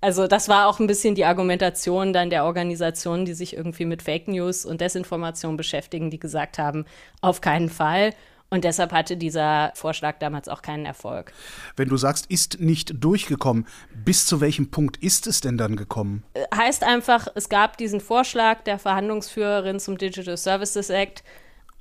also 0.00 0.26
das 0.26 0.48
war 0.48 0.66
auch 0.66 0.80
ein 0.80 0.88
bisschen 0.88 1.14
die 1.14 1.24
Argumentation 1.24 2.12
dann 2.12 2.30
der 2.30 2.46
Organisationen, 2.46 3.26
die 3.26 3.34
sich 3.34 3.56
irgendwie 3.56 3.84
mit 3.84 4.02
Fake 4.02 4.26
News 4.26 4.64
und 4.64 4.80
Desinformation 4.80 5.56
beschäftigen, 5.56 6.10
die 6.10 6.18
gesagt 6.18 6.58
haben, 6.58 6.84
auf 7.20 7.40
keinen 7.42 7.68
Fall. 7.68 8.12
Und 8.50 8.64
deshalb 8.64 8.92
hatte 8.92 9.16
dieser 9.16 9.72
Vorschlag 9.74 10.18
damals 10.20 10.48
auch 10.48 10.62
keinen 10.62 10.86
Erfolg. 10.86 11.32
Wenn 11.76 11.88
du 11.88 11.98
sagst, 11.98 12.26
ist 12.30 12.60
nicht 12.60 13.04
durchgekommen, 13.04 13.66
bis 13.94 14.24
zu 14.24 14.40
welchem 14.40 14.70
Punkt 14.70 14.96
ist 14.98 15.26
es 15.26 15.42
denn 15.42 15.58
dann 15.58 15.76
gekommen? 15.76 16.24
Äh, 16.32 16.44
heißt 16.54 16.82
einfach, 16.82 17.28
es 17.34 17.50
gab 17.50 17.76
diesen 17.76 18.00
Vorschlag 18.00 18.62
der 18.62 18.78
Verhandlungsführerin 18.78 19.80
zum 19.80 19.98
Digital 19.98 20.36
Services 20.38 20.88
Act. 20.88 21.22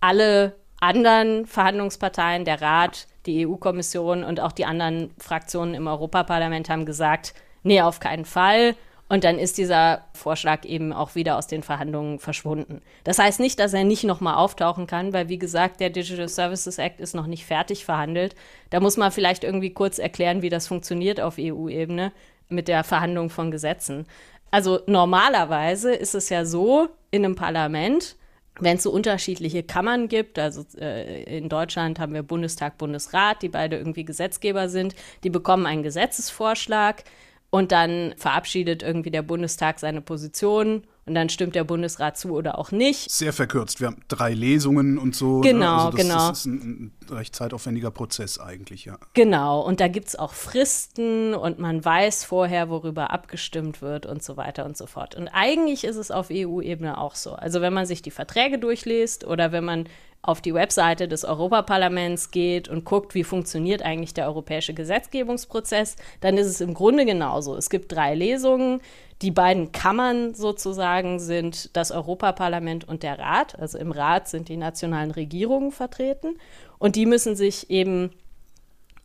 Alle 0.01 0.55
anderen 0.79 1.45
Verhandlungsparteien, 1.45 2.43
der 2.43 2.61
Rat, 2.61 3.07
die 3.25 3.47
EU-Kommission 3.47 4.23
und 4.23 4.39
auch 4.39 4.51
die 4.51 4.65
anderen 4.65 5.11
Fraktionen 5.17 5.73
im 5.73 5.87
Europaparlament 5.87 6.69
haben 6.69 6.85
gesagt, 6.85 7.33
nee, 7.63 7.81
auf 7.81 7.99
keinen 7.99 8.25
Fall. 8.25 8.75
Und 9.09 9.23
dann 9.23 9.39
ist 9.39 9.57
dieser 9.57 10.03
Vorschlag 10.13 10.65
eben 10.65 10.91
auch 10.91 11.15
wieder 11.15 11.37
aus 11.37 11.47
den 11.47 11.63
Verhandlungen 11.63 12.19
verschwunden. 12.19 12.81
Das 13.05 13.19
heißt 13.19 13.39
nicht, 13.39 13.57
dass 13.59 13.73
er 13.73 13.85
nicht 13.85 14.03
nochmal 14.03 14.35
auftauchen 14.35 14.85
kann, 14.85 15.13
weil 15.13 15.29
wie 15.29 15.39
gesagt, 15.39 15.79
der 15.79 15.89
Digital 15.89 16.27
Services 16.27 16.77
Act 16.77 16.99
ist 16.99 17.15
noch 17.15 17.27
nicht 17.27 17.45
fertig 17.45 17.85
verhandelt. 17.85 18.35
Da 18.69 18.81
muss 18.81 18.97
man 18.97 19.11
vielleicht 19.11 19.45
irgendwie 19.45 19.73
kurz 19.73 19.97
erklären, 19.97 20.41
wie 20.41 20.49
das 20.49 20.67
funktioniert 20.67 21.21
auf 21.21 21.35
EU-Ebene 21.39 22.11
mit 22.49 22.67
der 22.67 22.83
Verhandlung 22.83 23.29
von 23.29 23.49
Gesetzen. 23.49 24.05
Also 24.51 24.79
normalerweise 24.87 25.93
ist 25.93 26.15
es 26.15 26.29
ja 26.29 26.45
so 26.45 26.89
in 27.11 27.23
einem 27.23 27.35
Parlament, 27.35 28.15
wenn 28.59 28.77
es 28.77 28.83
so 28.83 28.91
unterschiedliche 28.91 29.63
Kammern 29.63 30.07
gibt, 30.07 30.39
also 30.39 30.65
äh, 30.79 31.37
in 31.37 31.47
Deutschland 31.47 31.99
haben 31.99 32.13
wir 32.13 32.23
Bundestag, 32.23 32.77
Bundesrat, 32.77 33.41
die 33.41 33.49
beide 33.49 33.77
irgendwie 33.77 34.05
Gesetzgeber 34.05 34.67
sind, 34.69 34.95
die 35.23 35.29
bekommen 35.29 35.65
einen 35.65 35.83
Gesetzesvorschlag, 35.83 37.03
und 37.49 37.71
dann 37.71 38.13
verabschiedet 38.17 38.83
irgendwie 38.83 39.11
der 39.11 39.21
Bundestag 39.21 39.79
seine 39.79 40.01
Position 40.01 40.83
und 41.07 41.15
dann 41.15 41.29
stimmt 41.29 41.55
der 41.55 41.63
Bundesrat 41.63 42.17
zu 42.17 42.33
oder 42.33 42.59
auch 42.59 42.71
nicht. 42.71 43.09
Sehr 43.09 43.31
verkürzt. 43.31 43.79
Wir 43.79 43.87
haben 43.87 44.01
drei 44.09 44.33
Lesungen 44.33 44.97
und 44.97 45.15
so. 45.15 45.39
Ne? 45.39 45.51
Genau, 45.51 45.85
also 45.85 45.97
das, 45.97 46.05
genau. 46.05 46.29
Das 46.29 46.39
ist 46.39 46.45
ein, 46.45 46.91
ein 47.09 47.15
recht 47.15 47.33
zeitaufwendiger 47.33 47.91
Prozess 47.91 48.39
eigentlich, 48.39 48.83
ja. 48.83 48.97
Genau. 49.13 49.61
Und 49.61 49.79
da 49.79 49.87
gibt 49.87 50.09
es 50.09 50.17
auch 50.17 50.33
Fristen 50.33 51.33
und 51.33 51.59
man 51.59 51.83
weiß 51.83 52.25
vorher, 52.25 52.69
worüber 52.69 53.11
abgestimmt 53.11 53.81
wird 53.81 54.05
und 54.05 54.21
so 54.21 54.35
weiter 54.35 54.65
und 54.65 54.75
so 54.75 54.85
fort. 54.85 55.15
Und 55.15 55.29
eigentlich 55.29 55.85
ist 55.85 55.95
es 55.95 56.11
auf 56.11 56.27
EU-Ebene 56.29 56.97
auch 56.97 57.15
so. 57.15 57.31
Also 57.31 57.61
wenn 57.61 57.73
man 57.73 57.85
sich 57.85 58.01
die 58.01 58.11
Verträge 58.11 58.59
durchliest 58.59 59.23
oder 59.23 59.53
wenn 59.53 59.63
man 59.63 59.87
auf 60.21 60.41
die 60.41 60.53
Webseite 60.53 61.07
des 61.07 61.23
Europaparlaments 61.23 62.31
geht 62.31 62.67
und 62.67 62.83
guckt, 62.83 63.15
wie 63.15 63.23
funktioniert 63.23 63.81
eigentlich 63.81 64.13
der 64.13 64.27
europäische 64.27 64.73
Gesetzgebungsprozess, 64.73 65.95
dann 66.19 66.37
ist 66.37 66.47
es 66.47 66.59
im 66.59 66.73
Grunde 66.73 67.05
genauso. 67.05 67.55
Es 67.55 67.69
gibt 67.69 67.91
drei 67.91 68.13
Lesungen. 68.13 68.81
Die 69.21 69.31
beiden 69.31 69.71
Kammern 69.71 70.35
sozusagen 70.35 71.19
sind 71.19 71.75
das 71.75 71.91
Europaparlament 71.91 72.87
und 72.87 73.03
der 73.03 73.19
Rat. 73.19 73.57
Also 73.57 73.77
im 73.77 73.91
Rat 73.91 74.27
sind 74.27 74.49
die 74.49 74.57
nationalen 74.57 75.11
Regierungen 75.11 75.71
vertreten 75.71 76.37
und 76.77 76.95
die 76.95 77.05
müssen 77.05 77.35
sich 77.35 77.69
eben 77.69 78.11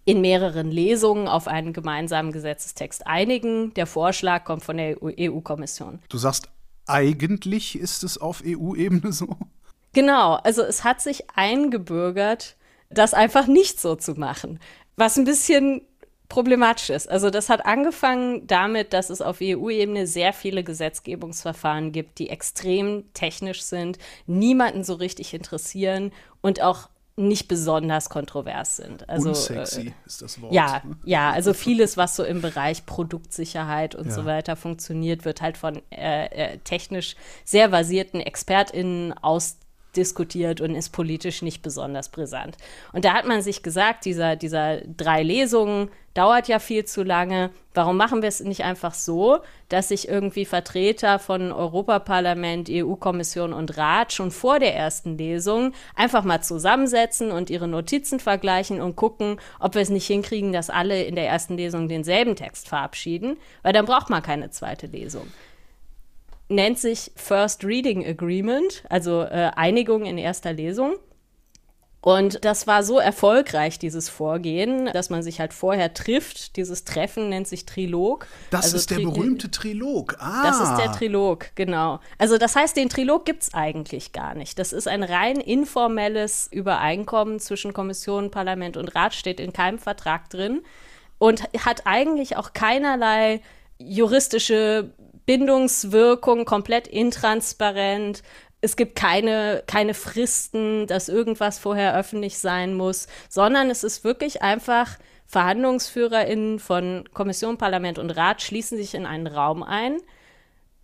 in 0.05 0.21
mehreren 0.21 0.71
Lesungen 0.71 1.29
auf 1.29 1.47
einen 1.47 1.73
gemeinsamen 1.73 2.33
Gesetzestext 2.33 3.07
einigen. 3.07 3.73
Der 3.75 3.87
Vorschlag 3.87 4.45
kommt 4.45 4.65
von 4.65 4.77
der 4.77 4.97
EU-Kommission. 5.01 6.01
Du 6.09 6.19
sagst, 6.19 6.49
eigentlich 6.87 7.79
ist 7.79 8.03
es 8.03 8.19
auf 8.19 8.43
EU-Ebene 8.45 9.13
so? 9.13 9.37
Genau, 9.93 10.35
also 10.35 10.63
es 10.63 10.85
hat 10.85 11.01
sich 11.01 11.25
eingebürgert, 11.35 12.57
das 12.91 13.15
einfach 13.15 13.47
nicht 13.47 13.81
so 13.81 13.95
zu 13.95 14.13
machen, 14.15 14.59
was 14.97 15.17
ein 15.17 15.25
bisschen 15.25 15.83
problematisch 16.29 16.89
ist. 16.89 17.11
Also 17.11 17.29
das 17.29 17.51
hat 17.51 17.67
angefangen 17.67 18.47
damit, 18.47 18.95
dass 18.95 19.11
es 19.11 19.21
auf 19.21 19.39
EU-Ebene 19.43 20.07
sehr 20.07 20.33
viele 20.33 20.65
Gesetzgebungsverfahren 20.65 21.93
gibt, 21.93 22.19
die 22.19 22.31
extrem 22.31 23.05
technisch 23.13 23.63
sind, 23.63 23.99
niemanden 24.27 24.83
so 24.83 24.95
richtig 24.95 25.35
interessieren 25.35 26.11
und 26.41 26.63
auch 26.63 26.89
nicht 27.17 27.49
besonders 27.49 28.09
kontrovers 28.09 28.77
sind. 28.77 29.07
Also, 29.11 29.29
Unsexy 29.29 29.89
äh, 29.89 29.93
ist 30.07 30.23
das 30.23 30.41
Wort. 30.41 30.55
Ja, 30.55 30.81
ne? 30.85 30.97
ja, 31.05 31.31
also 31.31 31.53
vieles, 31.53 31.99
was 31.99 32.17
so 32.17 32.25
im 32.25 32.41
Bereich 32.41 32.87
Produktsicherheit 32.87 33.95
und 33.95 34.07
ja. 34.07 34.13
so 34.13 34.25
weiter 34.25 34.57
funktioniert, 34.57 35.27
wird 35.27 35.43
halt 35.43 35.59
von 35.59 35.83
äh, 35.91 36.25
äh, 36.25 36.59
technisch 36.65 37.17
sehr 37.45 37.69
versierten 37.69 38.21
ExpertInnen 38.21 39.13
aus 39.13 39.59
diskutiert 39.97 40.61
und 40.61 40.75
ist 40.75 40.91
politisch 40.91 41.43
nicht 41.43 41.63
besonders 41.63 42.09
brisant. 42.09 42.57
Und 42.93 43.05
da 43.05 43.15
hat 43.15 43.27
man 43.27 43.43
sich 43.43 43.63
gesagt, 43.63 44.05
dieser, 44.05 44.37
dieser 44.37 44.81
drei 44.83 45.23
Lesungen 45.23 45.91
dauert 46.15 46.49
ja 46.49 46.59
viel 46.59 46.85
zu 46.85 47.03
lange. 47.03 47.51
Warum 47.75 47.97
machen 47.97 48.21
wir 48.21 48.29
es 48.29 48.41
nicht 48.41 48.65
einfach 48.65 48.93
so, 48.93 49.39
dass 49.69 49.89
sich 49.89 50.09
irgendwie 50.09 50.45
Vertreter 50.45 51.19
von 51.19 51.53
Europaparlament, 51.53 52.69
EU-Kommission 52.71 53.53
und 53.53 53.79
Rat 53.79 54.13
schon 54.13 54.31
vor 54.31 54.59
der 54.59 54.77
ersten 54.77 55.17
Lesung 55.17 55.73
einfach 55.97 56.23
mal 56.23 56.43
zusammensetzen 56.43 57.31
und 57.31 57.49
ihre 57.49 57.69
Notizen 57.69 58.21
vergleichen 58.21 58.81
und 58.81 58.97
gucken, 58.97 59.41
ob 59.59 59.75
wir 59.75 59.83
es 59.83 59.91
nicht 59.91 60.07
hinkriegen, 60.07 60.53
dass 60.53 60.69
alle 60.69 61.03
in 61.05 61.15
der 61.15 61.29
ersten 61.29 61.57
Lesung 61.57 61.89
denselben 61.89 62.37
Text 62.37 62.69
verabschieden, 62.69 63.39
weil 63.63 63.73
dann 63.73 63.87
braucht 63.87 64.11
man 64.11 64.23
keine 64.23 64.51
zweite 64.51 64.87
Lesung. 64.87 65.27
Nennt 66.53 66.79
sich 66.79 67.11
First 67.17 67.65
Reading 67.65 68.07
Agreement, 68.07 68.85
also 68.89 69.23
äh, 69.23 69.51
Einigung 69.57 70.05
in 70.05 70.19
erster 70.19 70.53
Lesung. 70.53 70.95
Und 72.05 72.45
das 72.45 72.67
war 72.67 72.83
so 72.83 72.99
erfolgreich, 72.99 73.79
dieses 73.79 74.09
Vorgehen, 74.09 74.87
dass 74.93 75.09
man 75.09 75.23
sich 75.23 75.39
halt 75.39 75.53
vorher 75.53 75.95
trifft. 75.95 76.57
Dieses 76.57 76.83
Treffen 76.83 77.29
nennt 77.29 77.47
sich 77.47 77.65
Trilog. 77.65 78.27
Das 78.51 78.65
also 78.65 78.79
ist 78.79 78.91
der 78.91 78.97
Tri 78.99 79.05
berühmte 79.05 79.53
Trilog. 79.53 80.17
Ah. 80.19 80.43
Das 80.43 80.61
ist 80.61 80.77
der 80.79 80.91
Trilog, 80.91 81.47
genau. 81.55 82.01
Also 82.19 82.39
das 82.39 82.57
heißt, 82.57 82.77
den 82.77 82.89
Trilog 82.89 83.25
gibt 83.25 83.45
es 83.45 83.55
eigentlich 83.55 84.11
gar 84.11 84.35
nicht. 84.35 84.59
Das 84.59 84.73
ist 84.73 84.89
ein 84.89 85.05
rein 85.05 85.37
informelles 85.37 86.49
Übereinkommen 86.51 87.39
zwischen 87.39 87.73
Kommission, 87.73 88.33
Parlament 88.33 88.77
und 88.77 88.97
Rat, 88.97 89.15
steht 89.15 89.39
in 89.39 89.53
keinem 89.53 89.79
Vertrag 89.79 90.29
drin 90.29 90.63
und 91.19 91.45
hat 91.65 91.83
eigentlich 91.87 92.37
auch 92.37 92.53
keinerlei 92.53 93.43
juristische 93.79 94.91
Bindungswirkung, 95.27 96.45
komplett 96.45 96.87
intransparent. 96.89 98.23
Es 98.61 98.77
gibt 98.77 98.97
keine, 98.97 99.63
keine 99.67 99.95
Fristen, 99.95 100.87
dass 100.87 101.09
irgendwas 101.09 101.59
vorher 101.59 101.97
öffentlich 101.97 102.39
sein 102.39 102.75
muss, 102.75 103.09
sondern 103.29 103.71
es 103.71 103.85
ist 103.85 104.05
wirklich 104.05 104.43
einfach, 104.43 104.99
VerhandlungsführerInnen 105.27 106.59
von 106.59 107.05
Kommission, 107.15 107.57
Parlament 107.57 107.99
und 107.99 108.11
Rat 108.11 108.43
schließen 108.43 108.77
sich 108.77 108.95
in 108.95 109.07
einen 109.07 109.27
Raum 109.27 109.63
ein, 109.63 109.97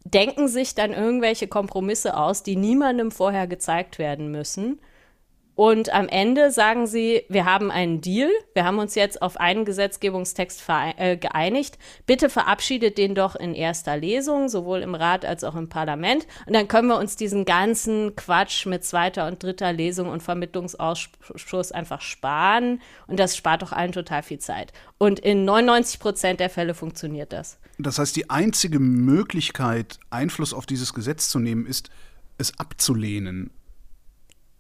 denken 0.05 0.49
sich 0.49 0.75
dann 0.75 0.95
irgendwelche 0.95 1.49
Kompromisse 1.49 2.17
aus, 2.17 2.43
die 2.43 2.57
niemandem 2.57 3.11
vorher 3.11 3.47
gezeigt 3.47 3.99
werden 3.99 4.31
müssen 4.31 4.81
und 5.59 5.93
am 5.93 6.07
Ende 6.07 6.53
sagen 6.53 6.87
sie, 6.87 7.25
wir 7.29 7.45
haben 7.45 7.73
einen 7.73 8.01
Deal, 8.01 8.31
wir 8.55 8.65
haben 8.65 8.79
uns 8.79 8.95
jetzt 8.95 9.21
auf 9.21 9.41
einen 9.41 9.65
Gesetzgebungstext 9.65 10.63
äh, 10.69 11.17
geeinigt. 11.17 11.79
Bitte 12.07 12.31
verabschiedet 12.31 12.97
den 12.97 13.17
doch 13.17 13.35
in 13.35 13.57
erster 13.57 13.97
Lesung, 13.97 14.49
sowohl 14.49 14.83
im 14.83 14.95
Rat 14.95 15.25
als 15.25 15.43
auch 15.43 15.57
im 15.57 15.69
Parlament. 15.69 16.29
Und 16.47 16.55
dann 16.55 16.69
können 16.69 16.87
wir 16.87 16.97
uns 16.97 17.17
diesen 17.17 17.45
ganzen 17.45 18.15
Quatsch 18.15 18.67
mit 18.67 18.85
zweiter 18.85 19.27
und 19.27 19.43
dritter 19.43 19.73
Lesung 19.73 20.11
und 20.11 20.23
Vermittlungsausschuss 20.23 21.73
einfach 21.73 22.03
sparen. 22.03 22.81
Und 23.09 23.19
das 23.19 23.37
spart 23.37 23.63
doch 23.63 23.73
allen 23.73 23.91
total 23.91 24.23
viel 24.23 24.39
Zeit. 24.39 24.73
Und 24.97 25.19
in 25.19 25.45
99 25.45 25.99
Prozent 25.99 26.39
der 26.39 26.51
Fälle 26.51 26.75
funktioniert 26.75 27.33
das. 27.33 27.59
Das 27.79 27.99
heißt, 27.99 28.15
die 28.15 28.31
einzige 28.31 28.79
Möglichkeit, 28.79 29.99
Einfluss 30.11 30.55
auf 30.55 30.67
dieses 30.67 30.95
Gesetz 30.95 31.29
zu 31.29 31.41
nehmen, 31.41 31.67
ist, 31.67 31.91
es 32.39 32.57
abzulehnen. 32.61 33.51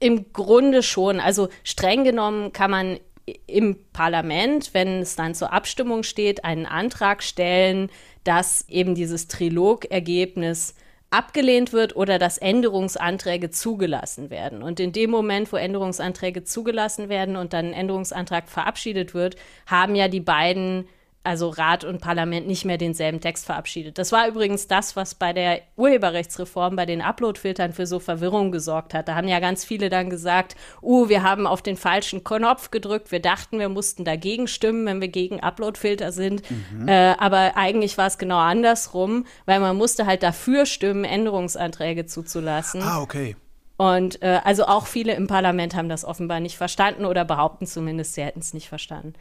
Im 0.01 0.33
Grunde 0.33 0.83
schon. 0.83 1.21
Also 1.21 1.49
streng 1.65 2.05
genommen 2.05 2.53
kann 2.53 2.71
man 2.71 3.01
im 3.47 3.77
Parlament, 3.93 4.73
wenn 4.73 5.01
es 5.01 5.17
dann 5.17 5.35
zur 5.35 5.53
Abstimmung 5.53 6.03
steht, 6.03 6.45
einen 6.45 6.67
Antrag 6.67 7.23
stellen, 7.23 7.91
dass 8.25 8.69
eben 8.69 8.95
dieses 8.95 9.29
Trilogergebnis 9.29 10.75
abgelehnt 11.11 11.73
wird 11.73 11.97
oder 11.97 12.19
dass 12.19 12.39
Änderungsanträge 12.39 13.51
zugelassen 13.51 14.31
werden. 14.31 14.63
Und 14.63 14.79
in 14.79 14.93
dem 14.93 15.11
Moment, 15.11 15.51
wo 15.53 15.57
Änderungsanträge 15.57 16.45
zugelassen 16.45 17.09
werden 17.09 17.37
und 17.37 17.53
dann 17.53 17.67
ein 17.67 17.73
Änderungsantrag 17.73 18.49
verabschiedet 18.49 19.15
wird, 19.15 19.37
haben 19.67 19.95
ja 19.95 20.09
die 20.09 20.21
beiden 20.21 20.87
also 21.25 21.49
Rat 21.51 21.85
und 21.85 22.01
Parlament 22.01 22.47
nicht 22.47 22.65
mehr 22.65 22.79
denselben 22.79 23.21
Text 23.21 23.45
verabschiedet. 23.45 23.99
Das 23.99 24.13
war 24.13 24.29
übrigens 24.29 24.67
das, 24.67 24.97
was 24.97 25.15
bei 25.15 25.33
der 25.33 25.61
Urheberrechtsreform 25.77 26.77
bei 26.77 26.87
den 26.87 27.03
Uploadfiltern 27.03 27.73
für 27.73 27.87
so 27.87 27.99
Verwirrung 27.99 28.51
gesorgt 28.51 28.95
hat. 28.95 29.09
Da 29.09 29.15
haben 29.15 29.29
ja 29.29 29.39
ganz 29.41 29.65
viele 29.65 29.91
dann 29.91 30.09
gesagt, 30.09 30.57
uh, 30.81 31.09
wir 31.09 31.23
haben 31.23 31.47
auf 31.47 31.61
den 31.61 31.77
falschen 31.77 32.25
Knopf 32.25 32.71
gedrückt, 32.71 33.13
wir 33.13 33.21
dachten, 33.21 33.59
wir 33.59 33.69
mussten 33.69 34.05
dagegen 34.05 34.49
stimmen, 34.49 34.87
wenn 34.87 35.01
wir 35.01 35.09
gegen 35.09 35.41
Uploadfilter 35.41 36.13
sind. 36.13 36.43
Mhm. 36.51 36.89
Äh, 36.89 37.15
aber 37.19 37.57
eigentlich 37.57 37.99
war 37.99 38.07
es 38.07 38.17
genau 38.17 38.39
andersrum, 38.39 39.27
weil 39.45 39.61
man 39.61 39.77
musste 39.77 40.07
halt 40.07 40.23
dafür 40.23 40.67
stimmen, 40.67 41.05
Änderungsanträge 41.05 42.07
zuzulassen. 42.07 42.83
Ah, 42.83 43.03
okay. 43.03 43.37
Und 43.77 44.23
äh, 44.23 44.41
also 44.45 44.65
auch 44.65 44.87
viele 44.87 45.15
im 45.15 45.29
Parlament 45.29 45.77
haben 45.77 45.89
das 45.89 46.05
offenbar 46.05 46.41
nicht 46.41 46.57
verstanden 46.57 47.05
oder 47.05 47.25
behaupten 47.25 47.67
zumindest, 47.67 48.15
sie 48.15 48.23
hätten 48.23 48.41
es 48.41 48.53
nicht 48.53 48.69
verstanden. 48.69 49.13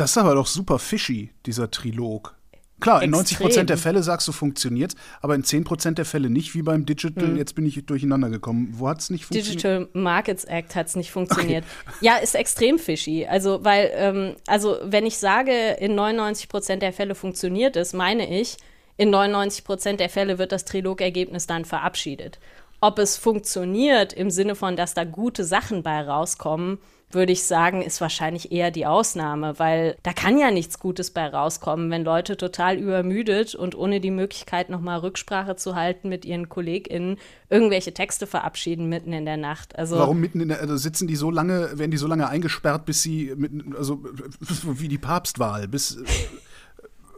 Das 0.00 0.12
ist 0.12 0.18
aber 0.18 0.34
doch 0.34 0.46
super 0.46 0.78
fishy, 0.78 1.28
dieser 1.44 1.70
Trilog. 1.70 2.34
Klar, 2.80 3.02
in 3.02 3.12
Extrem. 3.12 3.48
90% 3.48 3.64
der 3.64 3.76
Fälle 3.76 4.02
sagst 4.02 4.26
du, 4.26 4.32
funktioniert, 4.32 4.94
aber 5.20 5.34
in 5.34 5.44
10% 5.44 5.92
der 5.92 6.06
Fälle 6.06 6.30
nicht, 6.30 6.54
wie 6.54 6.62
beim 6.62 6.86
Digital. 6.86 7.28
Hm. 7.28 7.36
Jetzt 7.36 7.54
bin 7.54 7.66
ich 7.66 7.84
durcheinander 7.84 8.30
gekommen. 8.30 8.72
Wo 8.78 8.88
hat 8.88 9.00
es 9.00 9.10
nicht 9.10 9.26
funktioniert? 9.26 9.62
Digital 9.62 9.88
Markets 9.92 10.44
Act 10.44 10.74
hat 10.74 10.86
es 10.86 10.96
nicht 10.96 11.10
funktioniert. 11.10 11.64
Okay. 11.64 11.96
Ja, 12.00 12.16
ist 12.16 12.34
extrem 12.34 12.78
fishy. 12.78 13.26
Also, 13.26 13.62
weil, 13.62 13.90
ähm, 13.94 14.36
also, 14.46 14.78
wenn 14.84 15.04
ich 15.04 15.18
sage, 15.18 15.76
in 15.78 15.92
99% 15.92 16.76
der 16.76 16.94
Fälle 16.94 17.14
funktioniert 17.14 17.76
es, 17.76 17.92
meine 17.92 18.40
ich, 18.40 18.56
in 18.96 19.14
99% 19.14 19.96
der 19.96 20.08
Fälle 20.08 20.38
wird 20.38 20.52
das 20.52 20.64
Trilogergebnis 20.64 21.46
dann 21.46 21.66
verabschiedet. 21.66 22.38
Ob 22.80 22.98
es 22.98 23.18
funktioniert 23.18 24.14
im 24.14 24.30
Sinne 24.30 24.54
von, 24.54 24.76
dass 24.76 24.94
da 24.94 25.04
gute 25.04 25.44
Sachen 25.44 25.82
bei 25.82 26.00
rauskommen, 26.00 26.78
würde 27.10 27.32
ich 27.32 27.44
sagen, 27.44 27.82
ist 27.82 28.00
wahrscheinlich 28.00 28.52
eher 28.52 28.70
die 28.70 28.86
Ausnahme, 28.86 29.58
weil 29.58 29.96
da 30.02 30.12
kann 30.12 30.38
ja 30.38 30.50
nichts 30.50 30.78
Gutes 30.78 31.10
bei 31.10 31.26
rauskommen, 31.26 31.90
wenn 31.90 32.04
Leute 32.04 32.36
total 32.36 32.78
übermüdet 32.78 33.54
und 33.54 33.74
ohne 33.74 34.00
die 34.00 34.10
Möglichkeit, 34.10 34.70
nochmal 34.70 35.00
Rücksprache 35.00 35.56
zu 35.56 35.74
halten 35.74 36.08
mit 36.08 36.24
ihren 36.24 36.48
KollegInnen, 36.48 37.18
irgendwelche 37.48 37.92
Texte 37.92 38.26
verabschieden 38.26 38.88
mitten 38.88 39.12
in 39.12 39.24
der 39.24 39.36
Nacht. 39.36 39.76
Also, 39.76 39.98
Warum 39.98 40.20
mitten 40.20 40.40
in 40.40 40.48
der, 40.48 40.60
also 40.60 40.76
sitzen 40.76 41.08
die 41.08 41.16
so 41.16 41.30
lange, 41.30 41.78
werden 41.78 41.90
die 41.90 41.96
so 41.96 42.06
lange 42.06 42.28
eingesperrt, 42.28 42.84
bis 42.84 43.02
sie, 43.02 43.34
mit, 43.36 43.52
also 43.76 44.02
wie 44.64 44.88
die 44.88 44.98
Papstwahl, 44.98 45.66
bis, 45.68 45.98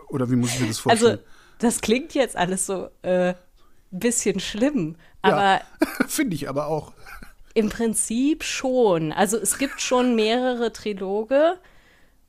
oder 0.09 0.31
wie 0.31 0.37
muss 0.37 0.55
ich 0.55 0.61
mir 0.61 0.69
das 0.69 0.79
vorstellen? 0.79 1.13
Also, 1.13 1.23
das 1.59 1.81
klingt 1.81 2.15
jetzt 2.15 2.37
alles 2.37 2.67
so, 2.67 2.89
äh, 3.03 3.35
bisschen 3.93 4.41
schlimm, 4.41 4.97
aber. 5.21 5.61
Ja, 5.61 5.63
Finde 6.09 6.35
ich 6.35 6.49
aber 6.49 6.67
auch. 6.67 6.93
Im 7.55 7.69
Prinzip 7.69 8.45
schon. 8.45 9.13
Also 9.13 9.37
es 9.37 9.59
gibt 9.59 9.81
schon 9.81 10.15
mehrere 10.15 10.73
Triloge. 10.73 11.59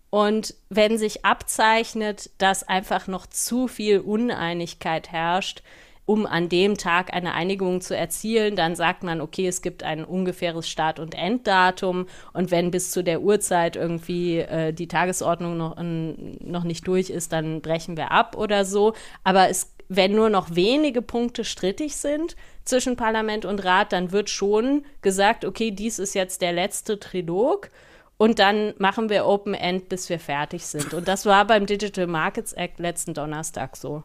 Und 0.09 0.53
wenn 0.69 0.97
sich 0.97 1.25
abzeichnet, 1.25 2.29
dass 2.37 2.67
einfach 2.67 3.07
noch 3.07 3.25
zu 3.25 3.67
viel 3.67 3.99
Uneinigkeit 3.99 5.11
herrscht, 5.11 5.63
um 6.05 6.25
an 6.25 6.49
dem 6.49 6.77
Tag 6.77 7.13
eine 7.13 7.33
Einigung 7.33 7.79
zu 7.79 7.95
erzielen, 7.95 8.55
dann 8.55 8.75
sagt 8.75 9.03
man, 9.03 9.21
okay, 9.21 9.47
es 9.47 9.61
gibt 9.61 9.83
ein 9.83 10.03
ungefähres 10.03 10.67
Start- 10.67 10.99
und 10.99 11.15
Enddatum 11.15 12.07
und 12.33 12.51
wenn 12.51 12.71
bis 12.71 12.91
zu 12.91 13.03
der 13.03 13.21
Uhrzeit 13.21 13.75
irgendwie 13.75 14.39
äh, 14.39 14.73
die 14.73 14.87
Tagesordnung 14.87 15.57
noch, 15.57 15.77
noch 15.77 16.63
nicht 16.63 16.85
durch 16.87 17.09
ist, 17.09 17.31
dann 17.31 17.61
brechen 17.61 17.95
wir 17.95 18.11
ab 18.11 18.37
oder 18.37 18.65
so. 18.65 18.93
Aber 19.23 19.49
es, 19.49 19.73
wenn 19.87 20.11
nur 20.11 20.29
noch 20.29 20.55
wenige 20.55 21.01
Punkte 21.01 21.45
strittig 21.45 21.95
sind, 21.95 22.35
zwischen 22.65 22.95
Parlament 22.95 23.45
und 23.45 23.63
Rat, 23.63 23.91
dann 23.91 24.11
wird 24.11 24.29
schon 24.29 24.85
gesagt, 25.01 25.45
okay, 25.45 25.71
dies 25.71 25.99
ist 25.99 26.15
jetzt 26.15 26.41
der 26.41 26.53
letzte 26.53 26.99
Trilog 26.99 27.69
und 28.17 28.39
dann 28.39 28.73
machen 28.77 29.09
wir 29.09 29.25
Open 29.25 29.53
End, 29.53 29.89
bis 29.89 30.09
wir 30.09 30.19
fertig 30.19 30.65
sind. 30.65 30.93
Und 30.93 31.07
das 31.07 31.25
war 31.25 31.45
beim 31.45 31.65
Digital 31.65 32.07
Markets 32.07 32.53
Act 32.53 32.79
letzten 32.79 33.13
Donnerstag 33.13 33.75
so. 33.75 34.03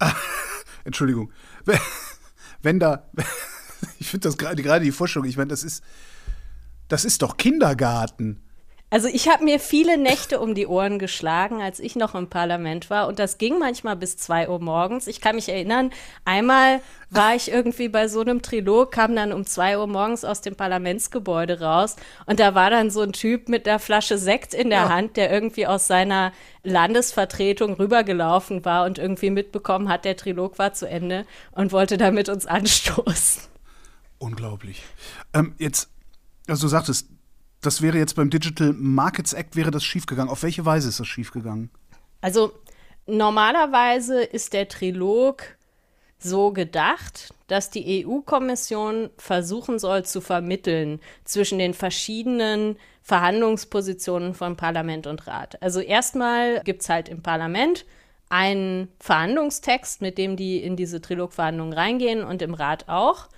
Entschuldigung. 0.84 1.32
Wenn 2.62 2.80
da, 2.80 3.08
ich 3.98 4.08
finde 4.08 4.28
das 4.28 4.36
gerade 4.36 4.84
die 4.84 4.92
Vorstellung, 4.92 5.28
ich 5.28 5.36
meine, 5.36 5.48
das 5.48 5.62
ist, 5.62 5.84
das 6.88 7.04
ist 7.04 7.22
doch 7.22 7.36
Kindergarten. 7.36 8.42
Also 8.92 9.06
ich 9.06 9.28
habe 9.28 9.44
mir 9.44 9.60
viele 9.60 9.96
Nächte 9.96 10.40
um 10.40 10.56
die 10.56 10.66
Ohren 10.66 10.98
geschlagen, 10.98 11.62
als 11.62 11.78
ich 11.78 11.94
noch 11.94 12.16
im 12.16 12.28
Parlament 12.28 12.90
war. 12.90 13.06
Und 13.06 13.20
das 13.20 13.38
ging 13.38 13.56
manchmal 13.60 13.94
bis 13.94 14.16
zwei 14.16 14.48
Uhr 14.48 14.58
morgens. 14.58 15.06
Ich 15.06 15.20
kann 15.20 15.36
mich 15.36 15.48
erinnern, 15.48 15.92
einmal 16.24 16.80
war 17.08 17.36
ich 17.36 17.52
irgendwie 17.52 17.88
bei 17.88 18.08
so 18.08 18.20
einem 18.20 18.42
Trilog, 18.42 18.90
kam 18.90 19.14
dann 19.14 19.32
um 19.32 19.46
zwei 19.46 19.78
Uhr 19.78 19.86
morgens 19.86 20.24
aus 20.24 20.40
dem 20.40 20.56
Parlamentsgebäude 20.56 21.60
raus. 21.60 21.94
Und 22.26 22.40
da 22.40 22.56
war 22.56 22.70
dann 22.70 22.90
so 22.90 23.00
ein 23.02 23.12
Typ 23.12 23.48
mit 23.48 23.68
einer 23.68 23.78
Flasche 23.78 24.18
Sekt 24.18 24.54
in 24.54 24.70
der 24.70 24.80
ja. 24.80 24.88
Hand, 24.88 25.16
der 25.16 25.30
irgendwie 25.30 25.68
aus 25.68 25.86
seiner 25.86 26.32
Landesvertretung 26.64 27.74
rübergelaufen 27.74 28.64
war 28.64 28.86
und 28.86 28.98
irgendwie 28.98 29.30
mitbekommen 29.30 29.88
hat, 29.88 30.04
der 30.04 30.16
Trilog 30.16 30.58
war 30.58 30.72
zu 30.72 30.88
Ende 30.88 31.26
und 31.52 31.70
wollte 31.70 31.96
damit 31.96 32.28
uns 32.28 32.44
anstoßen. 32.44 33.42
Unglaublich. 34.18 34.82
Ähm, 35.32 35.54
jetzt, 35.58 35.88
also 36.48 36.62
du 36.62 36.68
sagtest, 36.68 37.06
das 37.60 37.82
wäre 37.82 37.98
jetzt 37.98 38.16
beim 38.16 38.30
Digital 38.30 38.72
Markets 38.72 39.32
Act, 39.32 39.56
wäre 39.56 39.70
das 39.70 39.84
schiefgegangen. 39.84 40.30
Auf 40.30 40.42
welche 40.42 40.64
Weise 40.64 40.88
ist 40.88 41.00
das 41.00 41.06
schiefgegangen? 41.06 41.70
Also 42.20 42.52
normalerweise 43.06 44.22
ist 44.22 44.52
der 44.52 44.68
Trilog 44.68 45.42
so 46.18 46.52
gedacht, 46.52 47.34
dass 47.46 47.70
die 47.70 48.06
EU-Kommission 48.06 49.10
versuchen 49.16 49.78
soll 49.78 50.04
zu 50.04 50.20
vermitteln 50.20 51.00
zwischen 51.24 51.58
den 51.58 51.74
verschiedenen 51.74 52.76
Verhandlungspositionen 53.02 54.34
von 54.34 54.56
Parlament 54.56 55.06
und 55.06 55.26
Rat. 55.26 55.60
Also 55.62 55.80
erstmal 55.80 56.60
gibt 56.62 56.82
es 56.82 56.88
halt 56.88 57.08
im 57.08 57.22
Parlament 57.22 57.86
einen 58.28 58.88
Verhandlungstext, 59.00 60.02
mit 60.02 60.18
dem 60.18 60.36
die 60.36 60.62
in 60.62 60.76
diese 60.76 61.00
Trilogverhandlungen 61.00 61.72
reingehen 61.72 62.22
und 62.22 62.42
im 62.42 62.54
Rat 62.54 62.88
auch. 62.88 63.28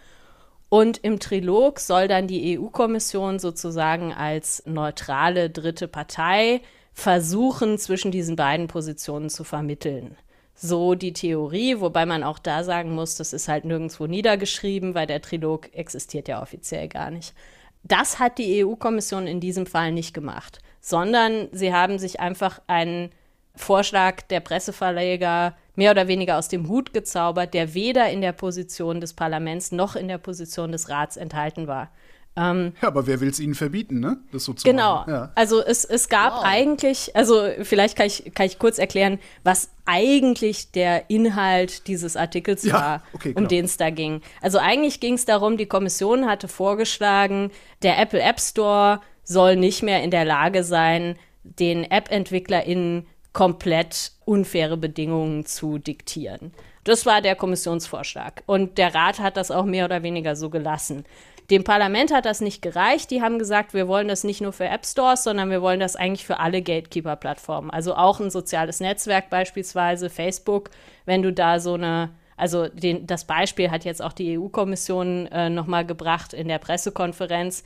Und 0.72 1.04
im 1.04 1.20
Trilog 1.20 1.80
soll 1.80 2.08
dann 2.08 2.26
die 2.26 2.58
EU-Kommission 2.58 3.38
sozusagen 3.38 4.10
als 4.14 4.62
neutrale 4.64 5.50
dritte 5.50 5.86
Partei 5.86 6.62
versuchen, 6.94 7.76
zwischen 7.76 8.10
diesen 8.10 8.36
beiden 8.36 8.68
Positionen 8.68 9.28
zu 9.28 9.44
vermitteln. 9.44 10.16
so 10.54 10.94
die 10.94 11.12
Theorie, 11.12 11.78
wobei 11.80 12.06
man 12.06 12.22
auch 12.22 12.38
da 12.38 12.64
sagen 12.64 12.94
muss, 12.94 13.16
das 13.16 13.34
ist 13.34 13.48
halt 13.48 13.66
nirgendwo 13.66 14.06
niedergeschrieben, 14.06 14.94
weil 14.94 15.06
der 15.06 15.20
Trilog 15.20 15.74
existiert 15.74 16.26
ja 16.26 16.40
offiziell 16.40 16.88
gar 16.88 17.10
nicht. 17.10 17.34
Das 17.82 18.18
hat 18.18 18.38
die 18.38 18.64
EU-Kommission 18.64 19.26
in 19.26 19.40
diesem 19.40 19.66
Fall 19.66 19.92
nicht 19.92 20.14
gemacht, 20.14 20.60
sondern 20.80 21.48
sie 21.52 21.74
haben 21.74 21.98
sich 21.98 22.18
einfach 22.18 22.62
einen 22.66 23.10
Vorschlag 23.54 24.22
der 24.22 24.40
Presseverleger 24.40 25.54
mehr 25.74 25.90
oder 25.90 26.08
weniger 26.08 26.38
aus 26.38 26.48
dem 26.48 26.68
Hut 26.68 26.92
gezaubert, 26.92 27.54
der 27.54 27.74
weder 27.74 28.10
in 28.10 28.20
der 28.20 28.32
Position 28.32 29.00
des 29.00 29.14
Parlaments 29.14 29.72
noch 29.72 29.96
in 29.96 30.08
der 30.08 30.18
Position 30.18 30.72
des 30.72 30.88
Rats 30.88 31.16
enthalten 31.16 31.66
war. 31.66 31.90
Ähm, 32.34 32.72
ja, 32.80 32.88
aber 32.88 33.06
wer 33.06 33.20
will 33.20 33.28
es 33.28 33.40
ihnen 33.40 33.54
verbieten, 33.54 34.00
ne? 34.00 34.16
Das 34.32 34.44
so 34.44 34.54
zu 34.54 34.64
genau. 34.64 35.04
Ja. 35.06 35.32
Also 35.34 35.62
es, 35.62 35.84
es 35.84 36.08
gab 36.08 36.36
wow. 36.36 36.44
eigentlich, 36.44 37.14
also 37.14 37.46
vielleicht 37.62 37.94
kann 37.96 38.06
ich, 38.06 38.32
kann 38.34 38.46
ich 38.46 38.58
kurz 38.58 38.78
erklären, 38.78 39.18
was 39.44 39.70
eigentlich 39.84 40.72
der 40.72 41.10
Inhalt 41.10 41.86
dieses 41.88 42.16
Artikels 42.16 42.62
ja, 42.64 42.72
war, 42.72 43.02
okay, 43.12 43.34
um 43.36 43.48
den 43.48 43.66
es 43.66 43.76
da 43.76 43.90
ging. 43.90 44.22
Also 44.40 44.58
eigentlich 44.58 45.00
ging 45.00 45.14
es 45.14 45.26
darum, 45.26 45.58
die 45.58 45.66
Kommission 45.66 46.26
hatte 46.26 46.48
vorgeschlagen, 46.48 47.50
der 47.82 47.98
Apple 47.98 48.22
App 48.22 48.40
Store 48.40 49.00
soll 49.24 49.56
nicht 49.56 49.82
mehr 49.82 50.02
in 50.02 50.10
der 50.10 50.24
Lage 50.24 50.64
sein, 50.64 51.16
den 51.44 51.84
App-EntwicklerInnen 51.84 53.06
komplett 53.34 54.12
unfaire 54.24 54.76
Bedingungen 54.76 55.46
zu 55.46 55.78
diktieren. 55.78 56.52
Das 56.84 57.06
war 57.06 57.20
der 57.20 57.36
Kommissionsvorschlag. 57.36 58.42
Und 58.46 58.78
der 58.78 58.94
Rat 58.94 59.20
hat 59.20 59.36
das 59.36 59.50
auch 59.50 59.64
mehr 59.64 59.84
oder 59.84 60.02
weniger 60.02 60.36
so 60.36 60.50
gelassen. 60.50 61.04
Dem 61.50 61.64
Parlament 61.64 62.12
hat 62.12 62.24
das 62.24 62.40
nicht 62.40 62.62
gereicht. 62.62 63.10
Die 63.10 63.20
haben 63.20 63.38
gesagt, 63.38 63.74
wir 63.74 63.88
wollen 63.88 64.08
das 64.08 64.24
nicht 64.24 64.40
nur 64.40 64.52
für 64.52 64.66
App 64.66 64.86
Stores, 64.86 65.24
sondern 65.24 65.50
wir 65.50 65.62
wollen 65.62 65.80
das 65.80 65.96
eigentlich 65.96 66.24
für 66.24 66.38
alle 66.38 66.62
Gatekeeper-Plattformen. 66.62 67.70
Also 67.70 67.94
auch 67.94 68.20
ein 68.20 68.30
soziales 68.30 68.80
Netzwerk 68.80 69.28
beispielsweise, 69.28 70.08
Facebook, 70.08 70.70
wenn 71.04 71.22
du 71.22 71.32
da 71.32 71.60
so 71.60 71.74
eine 71.74 72.10
also 72.36 72.66
den, 72.66 73.06
das 73.06 73.24
Beispiel 73.24 73.70
hat 73.70 73.84
jetzt 73.84 74.02
auch 74.02 74.12
die 74.12 74.36
EU-Kommission 74.36 75.26
äh, 75.26 75.48
nochmal 75.48 75.86
gebracht 75.86 76.32
in 76.32 76.48
der 76.48 76.58
Pressekonferenz 76.58 77.62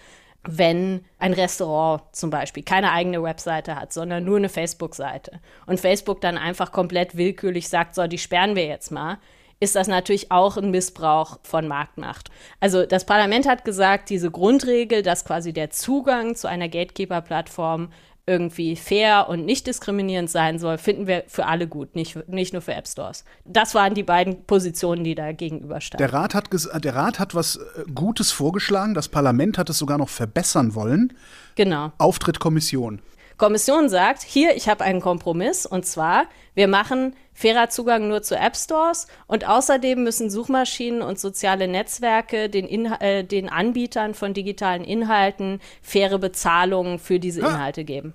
wenn 0.47 1.05
ein 1.19 1.33
Restaurant 1.33 2.03
zum 2.13 2.31
Beispiel 2.31 2.63
keine 2.63 2.93
eigene 2.93 3.23
Webseite 3.23 3.77
hat, 3.77 3.93
sondern 3.93 4.25
nur 4.25 4.37
eine 4.37 4.49
Facebook-Seite 4.49 5.41
und 5.67 5.81
Facebook 5.81 6.21
dann 6.21 6.39
einfach 6.39 6.73
komplett 6.73 7.17
willkürlich 7.17 7.69
sagt, 7.69 7.95
so, 7.95 8.07
die 8.07 8.19
sperren 8.19 8.57
wir 8.57 8.67
jetzt 8.67 8.91
mal, 8.91 9.19
ist 9.59 9.75
das 9.75 9.89
natürlich 9.89 10.31
auch 10.31 10.57
ein 10.57 10.71
Missbrauch 10.71 11.39
von 11.43 11.67
Marktmacht. 11.67 12.31
Also 12.61 12.85
das 12.85 13.07
Parlament 13.07 13.49
hat 13.49 13.65
gesagt, 13.65 14.11
diese 14.11 14.31
Grundregel, 14.31 15.03
dass 15.03 15.25
quasi 15.25 15.53
der 15.53 15.71
Zugang 15.71 16.35
zu 16.37 16.47
einer 16.47 16.69
Gatekeeper-Plattform 16.69 17.91
irgendwie 18.29 18.75
fair 18.75 19.29
und 19.29 19.45
nicht 19.45 19.69
diskriminierend 19.69 20.29
sein 20.29 20.59
soll, 20.59 20.79
finden 20.79 21.07
wir 21.07 21.23
für 21.29 21.47
alle 21.47 21.69
gut, 21.69 21.95
nicht, 21.95 22.29
nicht 22.29 22.53
nur 22.53 22.61
für 22.61 22.75
App 22.75 22.89
Stores. 22.89 23.25
Das 23.45 23.75
waren 23.75 23.95
die 23.95 24.03
beiden 24.03 24.45
Positionen, 24.47 25.05
die 25.05 25.15
da 25.15 25.31
gegenüberstanden. 25.31 26.05
Der 26.05 26.13
Rat, 26.13 26.35
hat 26.35 26.49
der 26.85 26.95
Rat 26.95 27.21
hat 27.21 27.37
was 27.37 27.57
äh, 27.57 27.85
Gutes 27.95 28.33
vorgeschlagen, 28.33 28.95
das 28.95 29.09
Parlament 29.09 29.59
hat 29.59 29.71
es 29.71 29.79
sogar 29.79 29.99
noch 29.99 30.09
verbessern 30.09 30.75
wollen. 30.75 31.13
Genau. 31.55 31.93
Auftritt 31.99 32.41
Kommission. 32.41 33.01
Kommission 33.37 33.89
sagt, 33.89 34.23
hier, 34.23 34.57
ich 34.57 34.69
habe 34.69 34.83
einen 34.83 35.01
Kompromiss 35.01 35.67
und 35.67 35.85
zwar, 35.85 36.27
wir 36.55 36.69
machen 36.69 37.15
fairer 37.35 37.69
Zugang 37.69 38.09
nur 38.09 38.23
zu 38.23 38.35
App 38.35 38.57
Stores 38.57 39.07
und 39.27 39.47
außerdem 39.47 40.03
müssen 40.03 40.31
Suchmaschinen 40.31 41.03
und 41.03 41.19
soziale 41.19 41.69
Netzwerke 41.69 42.49
den, 42.49 42.67
Inha 42.67 42.97
äh, 43.01 43.25
den 43.25 43.51
Anbietern 43.51 44.15
von 44.15 44.33
digitalen 44.33 44.85
Inhalten 44.85 45.61
faire 45.83 46.19
Bezahlungen 46.19 46.99
für 46.99 47.21
diese 47.21 47.41
Inhalte 47.41 47.85
geben. 47.85 48.15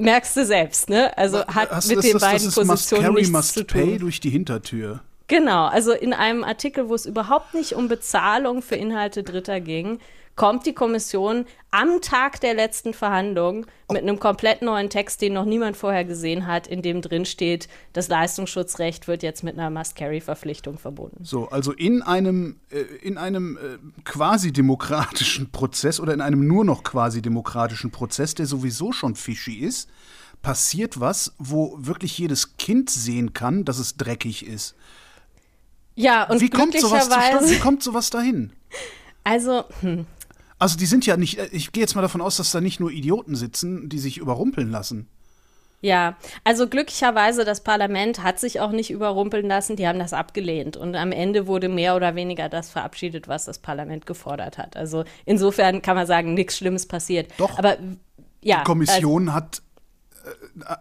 Merkst 0.00 0.34
du 0.34 0.46
selbst, 0.46 0.88
ne? 0.88 1.16
Also 1.18 1.46
hat 1.46 1.70
Hast, 1.70 1.88
mit 1.88 1.98
das, 1.98 2.04
den 2.06 2.12
das, 2.14 2.22
beiden 2.22 2.46
das 2.46 2.54
Positionen 2.54 2.66
must 2.66 2.90
carry, 2.90 3.12
nichts 3.12 3.30
must 3.30 3.54
zu 3.54 3.66
tun. 3.66 3.80
pay 3.82 3.98
durch 3.98 4.18
die 4.20 4.30
Hintertür. 4.30 5.00
Genau, 5.26 5.66
also 5.66 5.92
in 5.92 6.12
einem 6.14 6.42
Artikel, 6.42 6.88
wo 6.88 6.94
es 6.94 7.06
überhaupt 7.06 7.54
nicht 7.54 7.74
um 7.74 7.86
Bezahlung 7.86 8.62
für 8.62 8.76
Inhalte 8.76 9.22
Dritter 9.22 9.60
ging, 9.60 10.00
kommt 10.36 10.64
die 10.64 10.72
Kommission 10.72 11.44
am 11.70 12.00
Tag 12.00 12.40
der 12.40 12.54
letzten 12.54 12.94
Verhandlung 12.94 13.66
mit 13.90 14.02
einem 14.02 14.18
komplett 14.18 14.62
neuen 14.62 14.88
Text, 14.88 15.20
den 15.20 15.34
noch 15.34 15.44
niemand 15.44 15.76
vorher 15.76 16.04
gesehen 16.04 16.46
hat, 16.46 16.66
in 16.66 16.82
dem 16.82 17.02
drin 17.02 17.24
steht, 17.26 17.68
das 17.92 18.08
Leistungsschutzrecht 18.08 19.06
wird 19.06 19.22
jetzt 19.22 19.44
mit 19.44 19.58
einer 19.58 19.70
Must-Carry-Verpflichtung 19.70 20.78
verbunden. 20.78 21.22
So, 21.24 21.48
also 21.48 21.72
in 21.72 22.02
einem, 22.02 22.56
äh, 22.70 22.80
in 22.80 23.18
einem 23.18 23.56
äh, 23.56 24.02
quasi 24.04 24.52
demokratischen 24.52 25.50
Prozess 25.50 26.00
oder 26.00 26.14
in 26.14 26.20
einem 26.20 26.46
nur 26.46 26.64
noch 26.64 26.84
quasi 26.84 27.20
demokratischen 27.20 27.90
Prozess, 27.90 28.34
der 28.34 28.46
sowieso 28.46 28.92
schon 28.92 29.16
fishy 29.16 29.58
ist, 29.58 29.90
passiert 30.42 31.00
was, 31.00 31.34
wo 31.38 31.76
wirklich 31.78 32.16
jedes 32.18 32.56
Kind 32.56 32.88
sehen 32.90 33.34
kann, 33.34 33.64
dass 33.64 33.78
es 33.78 33.96
dreckig 33.96 34.46
ist. 34.46 34.74
Ja, 35.96 36.24
und 36.24 36.40
wie 36.40 36.48
kommt 36.48 36.78
sowas 36.78 37.08
zustande? 37.08 37.50
Wie 37.50 37.58
kommt 37.58 37.82
sowas 37.82 38.10
dahin? 38.10 38.52
Also, 39.22 39.64
hm. 39.80 40.06
Also 40.60 40.76
die 40.76 40.86
sind 40.86 41.06
ja 41.06 41.16
nicht, 41.16 41.38
äh, 41.38 41.48
ich 41.50 41.72
gehe 41.72 41.80
jetzt 41.80 41.96
mal 41.96 42.02
davon 42.02 42.20
aus, 42.20 42.36
dass 42.36 42.52
da 42.52 42.60
nicht 42.60 42.78
nur 42.78 42.92
Idioten 42.92 43.34
sitzen, 43.34 43.88
die 43.88 43.98
sich 43.98 44.18
überrumpeln 44.18 44.70
lassen. 44.70 45.08
Ja, 45.80 46.18
also 46.44 46.68
glücklicherweise, 46.68 47.46
das 47.46 47.64
Parlament 47.64 48.22
hat 48.22 48.38
sich 48.38 48.60
auch 48.60 48.70
nicht 48.70 48.90
überrumpeln 48.90 49.46
lassen, 49.46 49.76
die 49.76 49.88
haben 49.88 49.98
das 49.98 50.12
abgelehnt. 50.12 50.76
Und 50.76 50.94
am 50.94 51.10
Ende 51.10 51.46
wurde 51.46 51.70
mehr 51.70 51.96
oder 51.96 52.14
weniger 52.14 52.50
das 52.50 52.68
verabschiedet, 52.68 53.28
was 53.28 53.46
das 53.46 53.58
Parlament 53.58 54.04
gefordert 54.04 54.58
hat. 54.58 54.76
Also 54.76 55.04
insofern 55.24 55.80
kann 55.80 55.96
man 55.96 56.06
sagen, 56.06 56.34
nichts 56.34 56.58
Schlimmes 56.58 56.86
passiert. 56.86 57.32
Doch. 57.38 57.58
Aber 57.58 57.78
ja. 58.42 58.58
Die 58.58 58.64
Kommission 58.64 59.30
also, 59.30 59.34
hat. 59.34 59.62
Äh, 60.66 60.76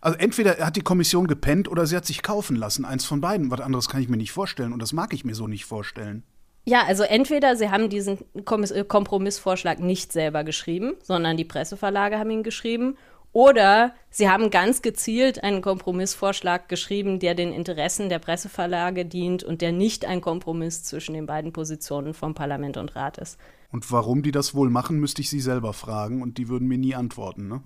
also 0.00 0.16
entweder 0.18 0.64
hat 0.64 0.76
die 0.76 0.82
Kommission 0.82 1.26
gepennt 1.26 1.68
oder 1.68 1.84
sie 1.86 1.96
hat 1.96 2.06
sich 2.06 2.22
kaufen 2.22 2.54
lassen. 2.54 2.84
Eins 2.84 3.04
von 3.04 3.20
beiden. 3.20 3.50
Was 3.50 3.60
anderes 3.60 3.88
kann 3.88 4.00
ich 4.00 4.08
mir 4.08 4.16
nicht 4.16 4.32
vorstellen 4.32 4.72
und 4.72 4.80
das 4.80 4.92
mag 4.92 5.12
ich 5.12 5.24
mir 5.24 5.34
so 5.34 5.48
nicht 5.48 5.64
vorstellen. 5.64 6.22
Ja, 6.64 6.84
also 6.84 7.02
entweder 7.02 7.56
sie 7.56 7.70
haben 7.70 7.88
diesen 7.88 8.18
äh, 8.34 8.84
Kompromissvorschlag 8.84 9.80
nicht 9.80 10.12
selber 10.12 10.44
geschrieben, 10.44 10.94
sondern 11.02 11.36
die 11.36 11.44
Presseverlage 11.44 12.18
haben 12.18 12.30
ihn 12.30 12.42
geschrieben, 12.42 12.96
oder 13.32 13.94
sie 14.10 14.28
haben 14.28 14.50
ganz 14.50 14.82
gezielt 14.82 15.44
einen 15.44 15.62
Kompromissvorschlag 15.62 16.68
geschrieben, 16.68 17.20
der 17.20 17.36
den 17.36 17.52
Interessen 17.52 18.08
der 18.08 18.18
Presseverlage 18.18 19.06
dient 19.06 19.44
und 19.44 19.62
der 19.62 19.70
nicht 19.70 20.04
ein 20.04 20.20
Kompromiss 20.20 20.82
zwischen 20.82 21.14
den 21.14 21.26
beiden 21.26 21.52
Positionen 21.52 22.12
vom 22.12 22.34
Parlament 22.34 22.76
und 22.76 22.96
Rat 22.96 23.18
ist. 23.18 23.38
Und 23.70 23.90
warum 23.92 24.22
die 24.22 24.32
das 24.32 24.54
wohl 24.54 24.68
machen, 24.68 24.98
müsste 24.98 25.22
ich 25.22 25.30
sie 25.30 25.40
selber 25.40 25.72
fragen 25.72 26.22
und 26.22 26.38
die 26.38 26.48
würden 26.48 26.66
mir 26.66 26.78
nie 26.78 26.96
antworten, 26.96 27.46
ne? 27.46 27.62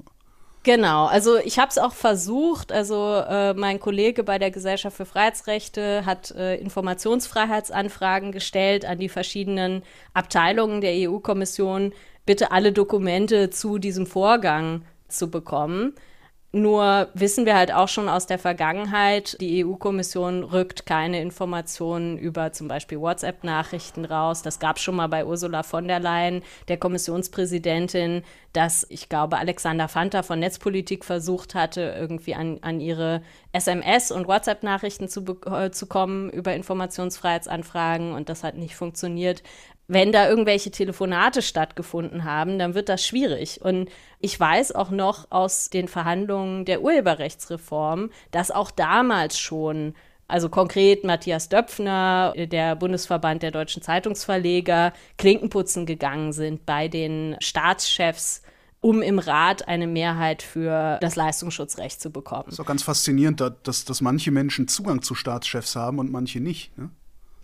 Genau, 0.65 1.05
also 1.05 1.37
ich 1.37 1.59
habe 1.59 1.69
es 1.69 1.77
auch 1.77 1.93
versucht. 1.93 2.73
Also 2.73 3.17
äh, 3.29 3.53
mein 3.53 3.79
Kollege 3.79 4.25
bei 4.25 4.39
der 4.39 4.51
Gesellschaft 4.51 4.97
für 4.97 5.05
Freiheitsrechte 5.05 6.07
hat 6.07 6.31
äh, 6.31 6.57
Informationsfreiheitsanfragen 6.57 8.33
gestellt 8.33 8.87
an 8.87 8.99
die 8.99 9.11
verschiedenen 9.11 9.83
Abteilungen 10.15 10.81
der 10.81 10.93
EU-Kommission, 10.95 11.93
bitte 12.25 12.51
alle 12.51 12.73
Dokumente 12.73 13.51
zu 13.51 13.77
diesem 13.77 14.07
Vorgang 14.07 14.87
zu 15.07 15.31
bekommen. 15.31 15.95
Nur 16.55 17.09
wissen 17.15 17.47
wir 17.47 17.57
halt 17.57 17.73
auch 17.73 17.89
schon 17.89 18.09
aus 18.09 18.29
der 18.29 18.39
Vergangenheit, 18.39 19.37
die 19.41 19.65
EU-Kommission 19.65 20.45
rückt 20.45 20.87
keine 20.87 21.21
Informationen 21.21 22.17
über 22.17 22.53
zum 22.53 22.69
Beispiel 22.69 23.01
WhatsApp-Nachrichten 23.01 24.05
raus. 24.05 24.43
Das 24.43 24.61
gab 24.61 24.77
es 24.77 24.83
schon 24.85 24.95
mal 24.95 25.09
bei 25.09 25.27
Ursula 25.27 25.65
von 25.65 25.89
der 25.89 25.99
Leyen, 25.99 26.45
der 26.69 26.77
Kommissionspräsidentin, 26.77 28.23
dass 28.53 28.87
ich 28.89 29.09
glaube, 29.09 29.39
Alexander 29.39 29.89
Fanta 29.89 30.23
von 30.23 30.39
Netzpolitik 30.39 31.05
versucht 31.05 31.57
hatte, 31.57 31.97
irgendwie 31.99 32.37
an, 32.37 32.59
an 32.63 32.79
ihre 32.79 33.23
SMS- 33.53 34.13
und 34.13 34.29
WhatsApp-Nachrichten 34.29 35.09
zu, 35.09 35.25
äh, 35.47 35.73
zu 35.73 35.87
kommen 35.87 36.31
über 36.31 36.55
Informationsfreiheitsanfragen 36.55 38.13
und 38.13 38.29
das 38.29 38.45
hat 38.45 38.55
nicht 38.55 38.77
funktioniert 38.77 39.43
wenn 39.87 40.13
da 40.13 40.29
irgendwelche 40.29 40.71
Telefonate 40.71 41.43
stattgefunden 41.43 42.25
haben, 42.25 42.59
dann 42.59 42.75
wird 42.75 42.89
das 42.89 43.07
schwierig. 43.07 43.61
Und 43.61 43.91
ich 44.19 44.39
weiß 44.39 44.73
auch 44.73 44.91
noch 44.91 45.31
aus 45.31 45.69
den 45.69 45.89
Verhandlungen 45.89 46.65
der 46.65 46.83
Urheberrechtsreform, 46.83 48.11
dass 48.31 48.51
auch 48.51 48.71
damals 48.71 49.39
schon 49.39 49.95
also 50.27 50.49
konkret 50.49 51.05
Matthias 51.05 51.51
Döpfner, 51.51 52.33
der 52.35 52.77
Bundesverband 52.77 53.43
der 53.43 53.51
deutschen 53.51 53.83
Zeitungsverleger, 53.83 54.95
Klinkenputzen 55.19 55.85
gegangen 55.85 56.33
sind 56.33 56.65
bei 56.65 56.89
den 56.89 57.37
Staatschefs, 57.41 58.41
um 58.81 59.03
im 59.03 59.19
Rat 59.19 59.69
eine 59.69 59.87
Mehrheit 59.87 60.43
für 60.43 60.99
das 61.01 61.17
Leistungsschutzrecht 61.17 62.01
zu 62.01 62.11
bekommen. 62.11 62.45
Das 62.47 62.55
ist 62.55 62.61
auch 62.61 62.67
ganz 62.67 62.83
faszinierend, 62.83 63.43
dass, 63.63 63.85
dass 63.85 64.01
manche 64.01 64.31
Menschen 64.31 64.67
Zugang 64.67 65.03
zu 65.03 65.15
Staatschefs 65.15 65.77
haben 65.77 65.99
und 65.99 66.11
manche 66.11 66.41
nicht. 66.41 66.77
Ne? 66.79 66.91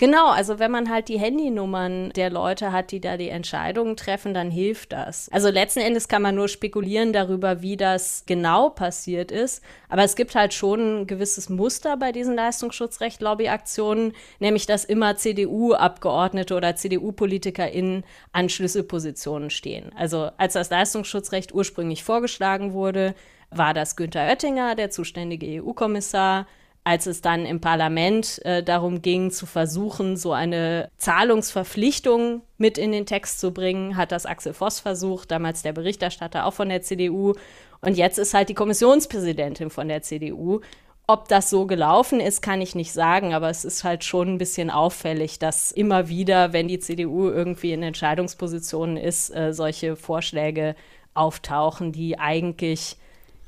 Genau, 0.00 0.28
also 0.28 0.58
wenn 0.58 0.70
man 0.70 0.88
halt 0.88 1.08
die 1.08 1.18
Handynummern 1.18 2.08
der 2.16 2.30
Leute 2.30 2.72
hat, 2.72 2.90
die 2.90 3.02
da 3.02 3.18
die 3.18 3.28
Entscheidungen 3.28 3.98
treffen, 3.98 4.32
dann 4.32 4.50
hilft 4.50 4.92
das. 4.92 5.28
Also 5.30 5.50
letzten 5.50 5.80
Endes 5.80 6.08
kann 6.08 6.22
man 6.22 6.34
nur 6.34 6.48
spekulieren 6.48 7.12
darüber, 7.12 7.60
wie 7.60 7.76
das 7.76 8.24
genau 8.24 8.70
passiert 8.70 9.30
ist. 9.30 9.62
Aber 9.90 10.02
es 10.02 10.16
gibt 10.16 10.34
halt 10.34 10.54
schon 10.54 11.02
ein 11.02 11.06
gewisses 11.06 11.50
Muster 11.50 11.98
bei 11.98 12.12
diesen 12.12 12.34
Leistungsschutzrecht-Lobbyaktionen, 12.34 14.14
nämlich 14.38 14.64
dass 14.64 14.86
immer 14.86 15.16
CDU-Abgeordnete 15.16 16.54
oder 16.56 16.76
CDU-PolitikerInnen 16.76 18.04
an 18.32 18.48
Schlüsselpositionen 18.48 19.50
stehen. 19.50 19.92
Also 19.96 20.30
als 20.38 20.54
das 20.54 20.70
Leistungsschutzrecht 20.70 21.52
ursprünglich 21.52 22.04
vorgeschlagen 22.04 22.72
wurde, 22.72 23.14
war 23.50 23.74
das 23.74 23.96
Günther 23.96 24.28
Oettinger, 24.28 24.76
der 24.76 24.88
zuständige 24.88 25.62
EU-Kommissar. 25.62 26.46
Als 26.82 27.06
es 27.06 27.20
dann 27.20 27.44
im 27.44 27.60
Parlament 27.60 28.44
äh, 28.44 28.62
darum 28.62 29.02
ging, 29.02 29.30
zu 29.30 29.44
versuchen, 29.46 30.16
so 30.16 30.32
eine 30.32 30.90
Zahlungsverpflichtung 30.96 32.42
mit 32.56 32.78
in 32.78 32.92
den 32.92 33.06
Text 33.06 33.38
zu 33.38 33.52
bringen, 33.52 33.96
hat 33.96 34.12
das 34.12 34.24
Axel 34.24 34.54
Voss 34.54 34.80
versucht, 34.80 35.30
damals 35.30 35.62
der 35.62 35.72
Berichterstatter 35.72 36.46
auch 36.46 36.54
von 36.54 36.70
der 36.70 36.82
CDU. 36.82 37.34
Und 37.82 37.96
jetzt 37.96 38.18
ist 38.18 38.34
halt 38.34 38.48
die 38.48 38.54
Kommissionspräsidentin 38.54 39.70
von 39.70 39.88
der 39.88 40.02
CDU. 40.02 40.60
Ob 41.06 41.28
das 41.28 41.50
so 41.50 41.66
gelaufen 41.66 42.20
ist, 42.20 42.40
kann 42.40 42.60
ich 42.62 42.74
nicht 42.74 42.92
sagen, 42.92 43.34
aber 43.34 43.50
es 43.50 43.64
ist 43.64 43.82
halt 43.82 44.04
schon 44.04 44.28
ein 44.28 44.38
bisschen 44.38 44.70
auffällig, 44.70 45.40
dass 45.40 45.72
immer 45.72 46.08
wieder, 46.08 46.52
wenn 46.52 46.68
die 46.68 46.78
CDU 46.78 47.28
irgendwie 47.28 47.72
in 47.72 47.82
Entscheidungspositionen 47.82 48.96
ist, 48.96 49.34
äh, 49.34 49.52
solche 49.52 49.96
Vorschläge 49.96 50.76
auftauchen, 51.12 51.90
die 51.90 52.18
eigentlich 52.18 52.96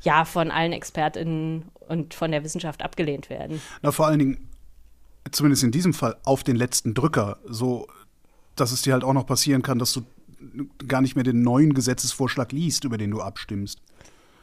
ja 0.02 0.24
von 0.24 0.50
allen 0.50 0.72
ExpertInnen 0.72 1.70
und 1.88 2.14
von 2.14 2.30
der 2.30 2.44
Wissenschaft 2.44 2.82
abgelehnt 2.82 3.30
werden. 3.30 3.60
Na, 3.82 3.92
vor 3.92 4.06
allen 4.06 4.18
Dingen, 4.18 4.48
zumindest 5.30 5.62
in 5.62 5.70
diesem 5.70 5.94
Fall, 5.94 6.16
auf 6.24 6.42
den 6.42 6.56
letzten 6.56 6.94
Drücker, 6.94 7.38
so 7.46 7.86
dass 8.56 8.72
es 8.72 8.82
dir 8.82 8.92
halt 8.92 9.04
auch 9.04 9.14
noch 9.14 9.26
passieren 9.26 9.62
kann, 9.62 9.78
dass 9.78 9.92
du 9.92 10.02
gar 10.86 11.00
nicht 11.00 11.14
mehr 11.14 11.24
den 11.24 11.42
neuen 11.42 11.72
Gesetzesvorschlag 11.72 12.52
liest, 12.52 12.84
über 12.84 12.98
den 12.98 13.10
du 13.10 13.20
abstimmst. 13.20 13.78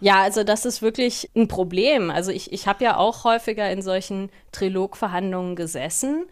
Ja, 0.01 0.21
also 0.21 0.43
das 0.43 0.65
ist 0.65 0.81
wirklich 0.81 1.29
ein 1.35 1.47
Problem. 1.47 2.09
Also 2.09 2.31
ich, 2.31 2.53
ich 2.53 2.67
habe 2.67 2.83
ja 2.83 2.97
auch 2.97 3.25
häufiger 3.25 3.69
in 3.69 3.81
solchen 3.81 4.29
Trilogverhandlungen 4.51 5.55
gesessen. 5.55 6.25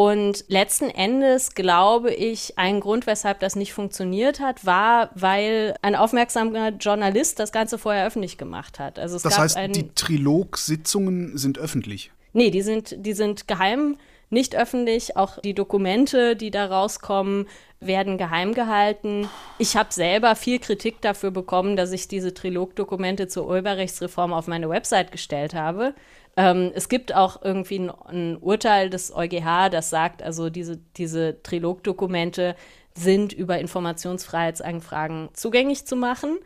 Und 0.00 0.46
letzten 0.48 0.88
Endes 0.88 1.54
glaube 1.54 2.14
ich, 2.14 2.56
ein 2.56 2.80
Grund, 2.80 3.06
weshalb 3.06 3.40
das 3.40 3.54
nicht 3.54 3.74
funktioniert 3.74 4.40
hat, 4.40 4.64
war, 4.64 5.10
weil 5.14 5.74
ein 5.82 5.94
aufmerksamer 5.94 6.70
Journalist 6.70 7.38
das 7.38 7.52
Ganze 7.52 7.76
vorher 7.76 8.06
öffentlich 8.06 8.38
gemacht 8.38 8.78
hat. 8.78 8.98
Also 8.98 9.16
es 9.16 9.22
das 9.24 9.38
heißt, 9.38 9.58
die 9.76 9.90
Trilogsitzungen 9.94 11.36
sind 11.36 11.58
öffentlich? 11.58 12.12
Nee, 12.32 12.50
die 12.50 12.62
sind, 12.62 13.04
die 13.04 13.12
sind 13.12 13.46
geheim 13.46 13.98
nicht 14.30 14.56
öffentlich. 14.56 15.18
Auch 15.18 15.38
die 15.40 15.52
Dokumente, 15.52 16.34
die 16.34 16.50
da 16.50 16.64
rauskommen, 16.64 17.46
werden 17.80 18.16
geheim 18.16 18.54
gehalten. 18.54 19.28
Ich 19.58 19.76
habe 19.76 19.92
selber 19.92 20.34
viel 20.34 20.60
Kritik 20.60 21.02
dafür 21.02 21.30
bekommen, 21.30 21.76
dass 21.76 21.92
ich 21.92 22.08
diese 22.08 22.32
Trilogdokumente 22.32 23.28
zur 23.28 23.46
Urheberrechtsreform 23.46 24.32
auf 24.32 24.46
meine 24.46 24.70
Website 24.70 25.12
gestellt 25.12 25.52
habe. 25.52 25.94
Ähm, 26.40 26.72
es 26.74 26.88
gibt 26.88 27.14
auch 27.14 27.42
irgendwie 27.42 27.80
ein, 27.80 27.90
ein, 27.90 28.36
Urteil 28.38 28.88
des 28.88 29.14
EuGH, 29.14 29.68
das 29.70 29.90
sagt, 29.90 30.22
also 30.22 30.48
diese, 30.48 30.78
diese 30.96 31.42
Trilogdokumente 31.42 32.56
sind 32.94 33.34
über 33.34 33.58
Informationsfreiheitsanfragen 33.58 35.28
zugänglich 35.34 35.84
zu 35.84 35.96
machen. 35.96 36.38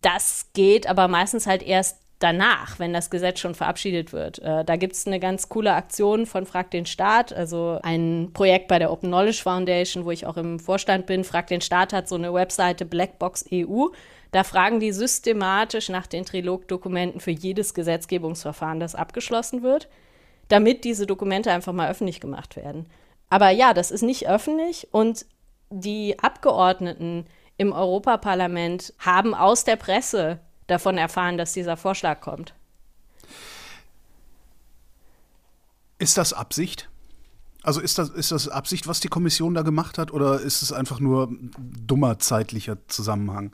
Das 0.00 0.50
geht 0.52 0.88
aber 0.88 1.06
meistens 1.06 1.46
halt 1.46 1.62
erst 1.62 2.00
danach, 2.18 2.80
wenn 2.80 2.92
das 2.92 3.08
Gesetz 3.08 3.38
schon 3.38 3.54
verabschiedet 3.54 4.12
wird. 4.12 4.40
Äh, 4.40 4.64
da 4.64 4.74
gibt 4.74 4.94
es 4.94 5.06
eine 5.06 5.20
ganz 5.20 5.48
coole 5.48 5.74
Aktion 5.74 6.26
von 6.26 6.44
Frag 6.44 6.72
den 6.72 6.86
Staat, 6.86 7.32
also 7.32 7.78
ein 7.84 8.30
Projekt 8.32 8.66
bei 8.66 8.80
der 8.80 8.90
Open 8.90 9.10
Knowledge 9.10 9.42
Foundation, 9.42 10.04
wo 10.04 10.10
ich 10.10 10.26
auch 10.26 10.36
im 10.36 10.58
Vorstand 10.58 11.06
bin. 11.06 11.22
Frag 11.22 11.46
den 11.46 11.60
Staat 11.60 11.92
hat 11.92 12.08
so 12.08 12.16
eine 12.16 12.34
Webseite 12.34 12.84
Blackbox 12.84 13.44
EU. 13.52 13.86
Da 14.34 14.42
fragen 14.42 14.80
die 14.80 14.90
systematisch 14.90 15.88
nach 15.90 16.08
den 16.08 16.24
Trilogdokumenten 16.24 17.20
für 17.20 17.30
jedes 17.30 17.72
Gesetzgebungsverfahren, 17.72 18.80
das 18.80 18.96
abgeschlossen 18.96 19.62
wird, 19.62 19.88
damit 20.48 20.82
diese 20.82 21.06
Dokumente 21.06 21.52
einfach 21.52 21.72
mal 21.72 21.88
öffentlich 21.88 22.18
gemacht 22.18 22.56
werden. 22.56 22.86
Aber 23.30 23.50
ja, 23.50 23.74
das 23.74 23.92
ist 23.92 24.02
nicht 24.02 24.28
öffentlich 24.28 24.88
und 24.90 25.24
die 25.70 26.18
Abgeordneten 26.18 27.26
im 27.58 27.70
Europaparlament 27.70 28.92
haben 28.98 29.36
aus 29.36 29.62
der 29.62 29.76
Presse 29.76 30.40
davon 30.66 30.98
erfahren, 30.98 31.38
dass 31.38 31.52
dieser 31.52 31.76
Vorschlag 31.76 32.20
kommt. 32.20 32.54
Ist 36.00 36.18
das 36.18 36.32
Absicht? 36.32 36.90
Also 37.62 37.80
ist 37.80 37.98
das, 37.98 38.08
ist 38.08 38.32
das 38.32 38.48
Absicht, 38.48 38.88
was 38.88 38.98
die 38.98 39.06
Kommission 39.06 39.54
da 39.54 39.62
gemacht 39.62 39.96
hat, 39.96 40.10
oder 40.12 40.40
ist 40.40 40.62
es 40.62 40.72
einfach 40.72 40.98
nur 40.98 41.28
dummer 41.86 42.18
zeitlicher 42.18 42.78
Zusammenhang? 42.88 43.52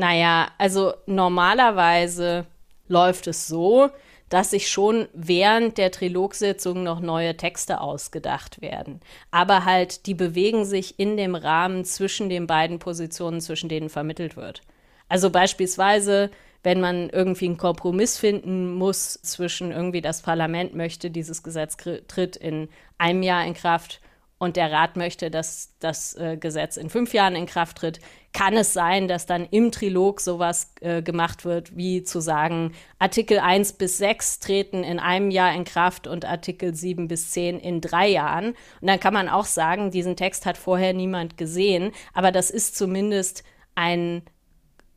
Naja, 0.00 0.48
also 0.56 0.94
normalerweise 1.04 2.46
läuft 2.88 3.26
es 3.26 3.46
so, 3.46 3.90
dass 4.30 4.50
sich 4.50 4.70
schon 4.70 5.08
während 5.12 5.76
der 5.76 5.90
Trilogsitzung 5.90 6.82
noch 6.82 7.00
neue 7.00 7.36
Texte 7.36 7.82
ausgedacht 7.82 8.62
werden. 8.62 9.00
Aber 9.30 9.66
halt, 9.66 10.06
die 10.06 10.14
bewegen 10.14 10.64
sich 10.64 10.98
in 10.98 11.18
dem 11.18 11.34
Rahmen 11.34 11.84
zwischen 11.84 12.30
den 12.30 12.46
beiden 12.46 12.78
Positionen, 12.78 13.42
zwischen 13.42 13.68
denen 13.68 13.90
vermittelt 13.90 14.38
wird. 14.38 14.62
Also 15.10 15.28
beispielsweise, 15.28 16.30
wenn 16.62 16.80
man 16.80 17.10
irgendwie 17.10 17.44
einen 17.44 17.58
Kompromiss 17.58 18.16
finden 18.16 18.72
muss 18.72 19.20
zwischen 19.20 19.70
irgendwie 19.70 20.00
das 20.00 20.22
Parlament 20.22 20.74
möchte, 20.74 21.10
dieses 21.10 21.42
Gesetz 21.42 21.76
tritt 22.08 22.36
in 22.36 22.70
einem 22.96 23.22
Jahr 23.22 23.44
in 23.44 23.52
Kraft 23.52 24.00
und 24.40 24.56
der 24.56 24.72
Rat 24.72 24.96
möchte, 24.96 25.30
dass 25.30 25.74
das 25.80 26.14
äh, 26.14 26.38
Gesetz 26.38 26.78
in 26.78 26.88
fünf 26.88 27.12
Jahren 27.12 27.36
in 27.36 27.44
Kraft 27.44 27.76
tritt, 27.76 28.00
kann 28.32 28.56
es 28.56 28.72
sein, 28.72 29.06
dass 29.06 29.26
dann 29.26 29.46
im 29.50 29.70
Trilog 29.70 30.20
sowas 30.20 30.72
äh, 30.80 31.02
gemacht 31.02 31.44
wird, 31.44 31.76
wie 31.76 32.04
zu 32.04 32.20
sagen, 32.20 32.72
Artikel 32.98 33.38
1 33.38 33.74
bis 33.74 33.98
6 33.98 34.40
treten 34.40 34.82
in 34.82 34.98
einem 34.98 35.30
Jahr 35.30 35.54
in 35.54 35.64
Kraft 35.64 36.06
und 36.06 36.24
Artikel 36.24 36.74
7 36.74 37.06
bis 37.06 37.32
10 37.32 37.60
in 37.60 37.82
drei 37.82 38.08
Jahren. 38.08 38.54
Und 38.80 38.88
dann 38.88 38.98
kann 38.98 39.12
man 39.12 39.28
auch 39.28 39.44
sagen, 39.44 39.90
diesen 39.90 40.16
Text 40.16 40.46
hat 40.46 40.56
vorher 40.56 40.94
niemand 40.94 41.36
gesehen, 41.36 41.92
aber 42.14 42.32
das 42.32 42.50
ist 42.50 42.76
zumindest 42.76 43.44
ein 43.74 44.22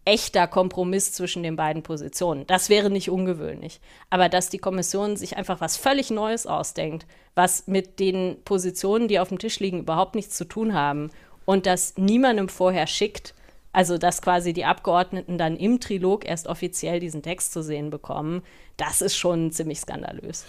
echter 0.05 0.47
Kompromiss 0.47 1.13
zwischen 1.13 1.43
den 1.43 1.55
beiden 1.55 1.83
Positionen. 1.83 2.45
Das 2.47 2.69
wäre 2.69 2.89
nicht 2.89 3.09
ungewöhnlich. 3.09 3.79
Aber 4.09 4.29
dass 4.29 4.49
die 4.49 4.57
Kommission 4.57 5.15
sich 5.15 5.37
einfach 5.37 5.61
was 5.61 5.77
völlig 5.77 6.11
Neues 6.11 6.45
ausdenkt, 6.45 7.05
was 7.35 7.67
mit 7.67 7.99
den 7.99 8.37
Positionen, 8.43 9.07
die 9.07 9.19
auf 9.19 9.29
dem 9.29 9.39
Tisch 9.39 9.59
liegen, 9.59 9.79
überhaupt 9.79 10.15
nichts 10.15 10.35
zu 10.35 10.45
tun 10.45 10.73
haben 10.73 11.09
und 11.45 11.65
das 11.65 11.93
niemandem 11.97 12.49
vorher 12.49 12.87
schickt, 12.87 13.33
also 13.71 13.97
dass 13.97 14.21
quasi 14.21 14.53
die 14.53 14.65
Abgeordneten 14.65 15.37
dann 15.37 15.57
im 15.57 15.79
Trilog 15.79 16.25
erst 16.25 16.47
offiziell 16.47 16.99
diesen 16.99 17.23
Text 17.23 17.53
zu 17.53 17.63
sehen 17.63 17.89
bekommen, 17.89 18.43
das 18.77 19.01
ist 19.01 19.15
schon 19.15 19.51
ziemlich 19.51 19.79
skandalös. 19.79 20.45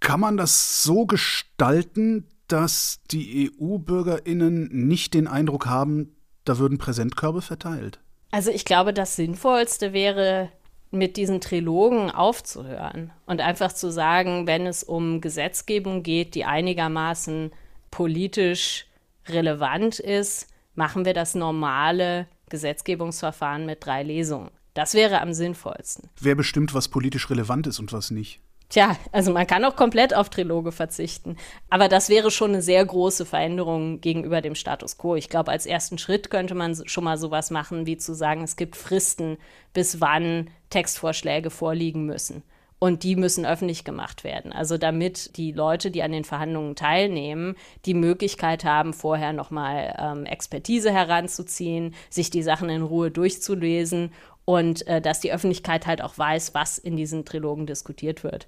Kann 0.00 0.20
man 0.20 0.36
das 0.36 0.82
so 0.82 1.06
gestalten, 1.06 2.28
dass 2.48 3.00
die 3.10 3.50
EU-Bürgerinnen 3.58 4.68
nicht 4.70 5.14
den 5.14 5.26
Eindruck 5.26 5.66
haben, 5.66 6.14
da 6.44 6.58
würden 6.58 6.78
Präsentkörbe 6.78 7.40
verteilt? 7.40 8.03
Also 8.34 8.50
ich 8.50 8.64
glaube, 8.64 8.92
das 8.92 9.14
Sinnvollste 9.14 9.92
wäre, 9.92 10.50
mit 10.90 11.16
diesen 11.16 11.40
Trilogen 11.40 12.10
aufzuhören 12.10 13.12
und 13.26 13.40
einfach 13.40 13.72
zu 13.72 13.92
sagen, 13.92 14.48
wenn 14.48 14.66
es 14.66 14.82
um 14.82 15.20
Gesetzgebung 15.20 16.02
geht, 16.02 16.34
die 16.34 16.44
einigermaßen 16.44 17.52
politisch 17.92 18.86
relevant 19.28 20.00
ist, 20.00 20.48
machen 20.74 21.04
wir 21.04 21.14
das 21.14 21.36
normale 21.36 22.26
Gesetzgebungsverfahren 22.48 23.66
mit 23.66 23.86
drei 23.86 24.02
Lesungen. 24.02 24.50
Das 24.74 24.94
wäre 24.94 25.20
am 25.20 25.32
sinnvollsten. 25.32 26.10
Wer 26.20 26.34
bestimmt, 26.34 26.74
was 26.74 26.88
politisch 26.88 27.30
relevant 27.30 27.68
ist 27.68 27.78
und 27.78 27.92
was 27.92 28.10
nicht? 28.10 28.40
Tja, 28.70 28.96
also 29.12 29.32
man 29.32 29.46
kann 29.46 29.64
auch 29.64 29.76
komplett 29.76 30.14
auf 30.14 30.30
Triloge 30.30 30.72
verzichten. 30.72 31.36
Aber 31.70 31.88
das 31.88 32.08
wäre 32.08 32.30
schon 32.30 32.52
eine 32.52 32.62
sehr 32.62 32.84
große 32.84 33.26
Veränderung 33.26 34.00
gegenüber 34.00 34.40
dem 34.40 34.54
Status 34.54 34.98
quo. 34.98 35.16
Ich 35.16 35.28
glaube, 35.28 35.52
als 35.52 35.66
ersten 35.66 35.98
Schritt 35.98 36.30
könnte 36.30 36.54
man 36.54 36.76
schon 36.86 37.04
mal 37.04 37.18
sowas 37.18 37.50
machen, 37.50 37.86
wie 37.86 37.98
zu 37.98 38.14
sagen, 38.14 38.42
es 38.42 38.56
gibt 38.56 38.76
Fristen, 38.76 39.36
bis 39.72 40.00
wann 40.00 40.50
Textvorschläge 40.70 41.50
vorliegen 41.50 42.06
müssen. 42.06 42.42
Und 42.80 43.02
die 43.02 43.16
müssen 43.16 43.46
öffentlich 43.46 43.84
gemacht 43.84 44.24
werden. 44.24 44.52
Also 44.52 44.76
damit 44.76 45.36
die 45.36 45.52
Leute, 45.52 45.90
die 45.90 46.02
an 46.02 46.12
den 46.12 46.24
Verhandlungen 46.24 46.74
teilnehmen, 46.74 47.56
die 47.86 47.94
Möglichkeit 47.94 48.64
haben, 48.64 48.92
vorher 48.92 49.32
nochmal 49.32 49.96
ähm, 49.98 50.26
Expertise 50.26 50.92
heranzuziehen, 50.92 51.94
sich 52.10 52.28
die 52.28 52.42
Sachen 52.42 52.68
in 52.68 52.82
Ruhe 52.82 53.10
durchzulesen 53.10 54.12
und 54.44 54.86
äh, 54.86 55.00
dass 55.00 55.20
die 55.20 55.32
Öffentlichkeit 55.32 55.86
halt 55.86 56.02
auch 56.02 56.16
weiß, 56.16 56.54
was 56.54 56.78
in 56.78 56.96
diesen 56.96 57.24
Trilogen 57.24 57.66
diskutiert 57.66 58.24
wird 58.24 58.46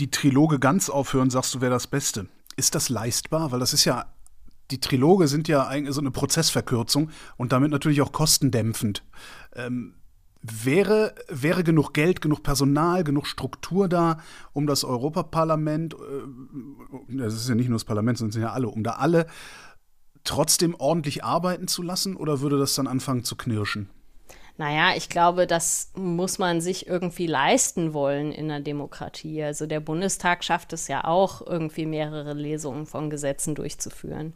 die 0.00 0.10
Triloge 0.10 0.58
ganz 0.58 0.88
aufhören, 0.88 1.30
sagst 1.30 1.54
du, 1.54 1.60
wäre 1.60 1.70
das 1.70 1.86
Beste. 1.86 2.26
Ist 2.56 2.74
das 2.74 2.88
leistbar? 2.88 3.52
Weil 3.52 3.60
das 3.60 3.72
ist 3.72 3.84
ja, 3.84 4.06
die 4.70 4.80
Triloge 4.80 5.28
sind 5.28 5.46
ja 5.46 5.66
eigentlich 5.66 5.94
so 5.94 6.00
eine 6.00 6.10
Prozessverkürzung 6.10 7.10
und 7.36 7.52
damit 7.52 7.70
natürlich 7.70 8.00
auch 8.00 8.12
kostendämpfend. 8.12 9.04
Ähm, 9.54 9.94
wäre, 10.42 11.14
wäre 11.28 11.62
genug 11.62 11.92
Geld, 11.92 12.22
genug 12.22 12.42
Personal, 12.42 13.04
genug 13.04 13.26
Struktur 13.26 13.88
da, 13.88 14.18
um 14.52 14.66
das 14.66 14.84
Europaparlament, 14.84 15.94
äh, 15.94 17.16
das 17.18 17.34
ist 17.34 17.48
ja 17.48 17.54
nicht 17.54 17.68
nur 17.68 17.76
das 17.76 17.84
Parlament, 17.84 18.18
sondern 18.18 18.32
sind 18.32 18.42
ja 18.42 18.52
alle, 18.52 18.68
um 18.68 18.82
da 18.82 18.92
alle 18.92 19.26
trotzdem 20.24 20.74
ordentlich 20.74 21.24
arbeiten 21.24 21.68
zu 21.68 21.82
lassen 21.82 22.16
oder 22.16 22.40
würde 22.40 22.58
das 22.58 22.74
dann 22.74 22.86
anfangen 22.86 23.24
zu 23.24 23.36
knirschen? 23.36 23.90
Naja, 24.56 24.92
ich 24.96 25.08
glaube, 25.08 25.46
das 25.46 25.90
muss 25.94 26.38
man 26.38 26.60
sich 26.60 26.86
irgendwie 26.86 27.26
leisten 27.26 27.94
wollen 27.94 28.32
in 28.32 28.48
der 28.48 28.60
Demokratie. 28.60 29.42
Also 29.42 29.66
der 29.66 29.80
Bundestag 29.80 30.44
schafft 30.44 30.72
es 30.72 30.88
ja 30.88 31.04
auch, 31.04 31.46
irgendwie 31.46 31.86
mehrere 31.86 32.34
Lesungen 32.34 32.86
von 32.86 33.10
Gesetzen 33.10 33.54
durchzuführen. 33.54 34.34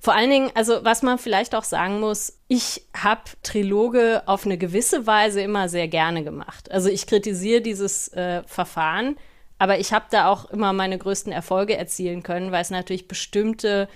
Vor 0.00 0.14
allen 0.14 0.30
Dingen, 0.30 0.50
also 0.54 0.84
was 0.84 1.02
man 1.02 1.18
vielleicht 1.18 1.54
auch 1.54 1.64
sagen 1.64 2.00
muss, 2.00 2.38
ich 2.48 2.86
habe 2.96 3.22
Triloge 3.42 4.22
auf 4.26 4.44
eine 4.44 4.58
gewisse 4.58 5.06
Weise 5.06 5.40
immer 5.40 5.68
sehr 5.68 5.88
gerne 5.88 6.22
gemacht. 6.22 6.70
Also 6.70 6.88
ich 6.88 7.06
kritisiere 7.06 7.60
dieses 7.60 8.08
äh, 8.12 8.42
Verfahren, 8.46 9.16
aber 9.58 9.78
ich 9.78 9.92
habe 9.92 10.06
da 10.10 10.28
auch 10.28 10.50
immer 10.50 10.72
meine 10.72 10.98
größten 10.98 11.32
Erfolge 11.32 11.76
erzielen 11.76 12.22
können, 12.22 12.52
weil 12.52 12.62
es 12.62 12.70
natürlich 12.70 13.08
bestimmte 13.08 13.88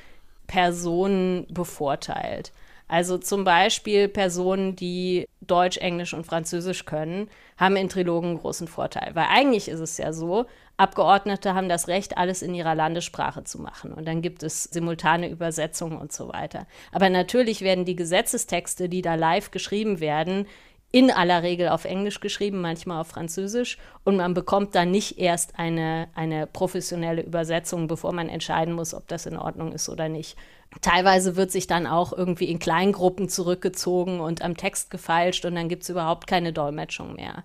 Personen 0.47 1.47
bevorteilt. 1.49 2.53
Also 2.89 3.19
zum 3.19 3.45
Beispiel 3.45 4.09
Personen, 4.09 4.75
die 4.75 5.29
Deutsch, 5.43 5.77
Englisch 5.77 6.15
und 6.15 6.27
Französisch 6.27 6.87
können, 6.87 7.29
haben 7.59 7.77
in 7.77 7.89
Trilogen 7.89 8.31
einen 8.31 8.39
großen 8.39 8.67
Vorteil. 8.67 9.11
Weil 9.15 9.27
eigentlich 9.31 9.69
ist 9.69 9.81
es 9.81 9.99
ja 9.99 10.13
so, 10.13 10.47
Abgeordnete 10.79 11.55
haben 11.55 11.69
das 11.69 11.89
Recht, 11.89 12.17
alles 12.17 12.41
in 12.41 12.55
ihrer 12.55 12.77
Landessprache 12.77 13.43
zu 13.43 13.61
machen. 13.61 13.93
Und 13.93 14.07
dann 14.07 14.23
gibt 14.23 14.45
es 14.45 14.63
simultane 14.65 15.29
Übersetzungen 15.29 15.99
und 15.99 16.13
so 16.13 16.29
weiter. 16.29 16.67
Aber 16.93 17.11
natürlich 17.11 17.63
werden 17.63 17.85
die 17.85 17.97
Gesetzestexte, 17.97 18.89
die 18.89 19.03
da 19.03 19.17
live 19.17 19.51
geschrieben 19.51 19.99
werden, 19.99 20.47
in 20.91 21.11
aller 21.11 21.43
Regel 21.43 21.69
auf 21.69 21.85
Englisch 21.85 22.21
geschrieben, 22.21 22.61
manchmal 22.61 23.01
auf 23.01 23.09
Französisch. 23.09 23.79
Und 24.05 24.17
man 24.17 24.33
bekommt 24.33 24.75
dann 24.75 24.91
nicht 24.91 25.19
erst 25.19 25.59
eine, 25.59 26.09
eine 26.15 26.47
professionelle 26.47 27.23
Übersetzung, 27.23 27.89
bevor 27.89 28.13
man 28.13 28.29
entscheiden 28.29 28.75
muss, 28.75 28.95
ob 28.95 29.07
das 29.09 29.27
in 29.27 29.37
Ordnung 29.37 29.73
ist 29.73 29.89
oder 29.89 30.09
nicht. 30.09 30.37
Teilweise 30.81 31.37
wird 31.37 31.51
sich 31.51 31.67
dann 31.67 31.87
auch 31.87 32.13
irgendwie 32.13 32.51
in 32.51 32.59
Kleingruppen 32.59 33.29
zurückgezogen 33.29 34.21
und 34.21 34.43
am 34.43 34.57
Text 34.57 34.91
gefeilscht 34.91 35.45
und 35.45 35.55
dann 35.55 35.69
gibt 35.69 35.83
es 35.83 35.89
überhaupt 35.89 36.27
keine 36.27 36.53
Dolmetschung 36.53 37.15
mehr. 37.15 37.45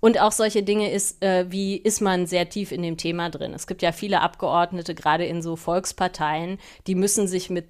Und 0.00 0.18
auch 0.20 0.32
solche 0.32 0.62
Dinge 0.62 0.90
ist, 0.90 1.22
äh, 1.22 1.50
wie 1.50 1.76
ist 1.76 2.00
man 2.00 2.26
sehr 2.26 2.48
tief 2.48 2.72
in 2.72 2.82
dem 2.82 2.96
Thema 2.96 3.28
drin. 3.28 3.52
Es 3.52 3.66
gibt 3.66 3.82
ja 3.82 3.92
viele 3.92 4.22
Abgeordnete, 4.22 4.94
gerade 4.94 5.26
in 5.26 5.42
so 5.42 5.56
Volksparteien, 5.56 6.58
die 6.86 6.94
müssen 6.94 7.28
sich 7.28 7.50
mit 7.50 7.66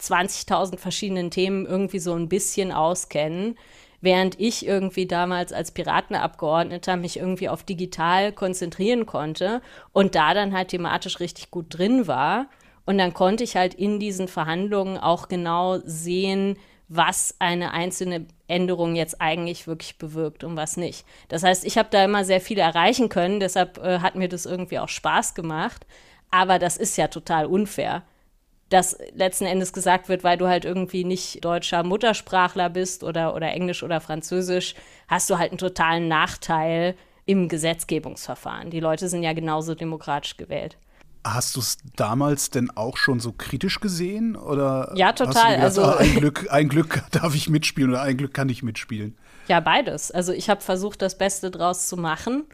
20.000 0.00 0.78
verschiedenen 0.78 1.30
Themen 1.30 1.66
irgendwie 1.66 1.98
so 1.98 2.14
ein 2.14 2.28
bisschen 2.28 2.72
auskennen 2.72 3.56
während 4.00 4.38
ich 4.40 4.66
irgendwie 4.66 5.06
damals 5.06 5.52
als 5.52 5.72
Piratenabgeordneter 5.72 6.96
mich 6.96 7.18
irgendwie 7.18 7.48
auf 7.48 7.62
digital 7.62 8.32
konzentrieren 8.32 9.06
konnte 9.06 9.60
und 9.92 10.14
da 10.14 10.34
dann 10.34 10.54
halt 10.54 10.68
thematisch 10.68 11.20
richtig 11.20 11.50
gut 11.50 11.66
drin 11.68 12.06
war. 12.06 12.46
Und 12.86 12.98
dann 12.98 13.14
konnte 13.14 13.44
ich 13.44 13.56
halt 13.56 13.74
in 13.74 14.00
diesen 14.00 14.26
Verhandlungen 14.26 14.98
auch 14.98 15.28
genau 15.28 15.78
sehen, 15.84 16.56
was 16.88 17.36
eine 17.38 17.72
einzelne 17.72 18.26
Änderung 18.48 18.96
jetzt 18.96 19.20
eigentlich 19.20 19.68
wirklich 19.68 19.96
bewirkt 19.96 20.42
und 20.42 20.56
was 20.56 20.76
nicht. 20.76 21.04
Das 21.28 21.44
heißt, 21.44 21.64
ich 21.64 21.78
habe 21.78 21.88
da 21.92 22.04
immer 22.04 22.24
sehr 22.24 22.40
viel 22.40 22.58
erreichen 22.58 23.08
können, 23.08 23.38
deshalb 23.38 23.78
äh, 23.78 24.00
hat 24.00 24.16
mir 24.16 24.28
das 24.28 24.44
irgendwie 24.44 24.80
auch 24.80 24.88
Spaß 24.88 25.34
gemacht. 25.34 25.86
Aber 26.32 26.58
das 26.58 26.76
ist 26.76 26.96
ja 26.96 27.08
total 27.08 27.46
unfair 27.46 28.02
dass 28.70 28.96
letzten 29.14 29.46
Endes 29.46 29.72
gesagt 29.72 30.08
wird, 30.08 30.24
weil 30.24 30.38
du 30.38 30.46
halt 30.46 30.64
irgendwie 30.64 31.04
nicht 31.04 31.44
deutscher 31.44 31.82
Muttersprachler 31.82 32.70
bist 32.70 33.04
oder, 33.04 33.34
oder 33.34 33.52
Englisch 33.52 33.82
oder 33.82 34.00
Französisch, 34.00 34.74
hast 35.08 35.28
du 35.28 35.38
halt 35.38 35.50
einen 35.50 35.58
totalen 35.58 36.08
Nachteil 36.08 36.94
im 37.26 37.48
Gesetzgebungsverfahren. 37.48 38.70
Die 38.70 38.80
Leute 38.80 39.08
sind 39.08 39.22
ja 39.22 39.32
genauso 39.32 39.74
demokratisch 39.74 40.36
gewählt. 40.36 40.78
Hast 41.24 41.56
du 41.56 41.60
es 41.60 41.78
damals 41.96 42.50
denn 42.50 42.70
auch 42.70 42.96
schon 42.96 43.20
so 43.20 43.32
kritisch 43.32 43.80
gesehen? 43.80 44.36
Oder 44.36 44.92
ja, 44.94 45.12
total. 45.12 45.56
Gedacht, 45.56 45.62
also 45.62 45.82
ah, 45.82 45.96
ein, 45.98 46.14
Glück, 46.14 46.46
ein 46.50 46.68
Glück 46.68 47.02
darf 47.10 47.34
ich 47.34 47.50
mitspielen 47.50 47.90
oder 47.90 48.02
ein 48.02 48.16
Glück 48.16 48.32
kann 48.32 48.48
ich 48.48 48.62
mitspielen. 48.62 49.18
Ja, 49.48 49.60
beides. 49.60 50.10
Also 50.12 50.32
ich 50.32 50.48
habe 50.48 50.60
versucht, 50.60 51.02
das 51.02 51.18
Beste 51.18 51.50
draus 51.50 51.88
zu 51.88 51.96
machen 51.96 52.44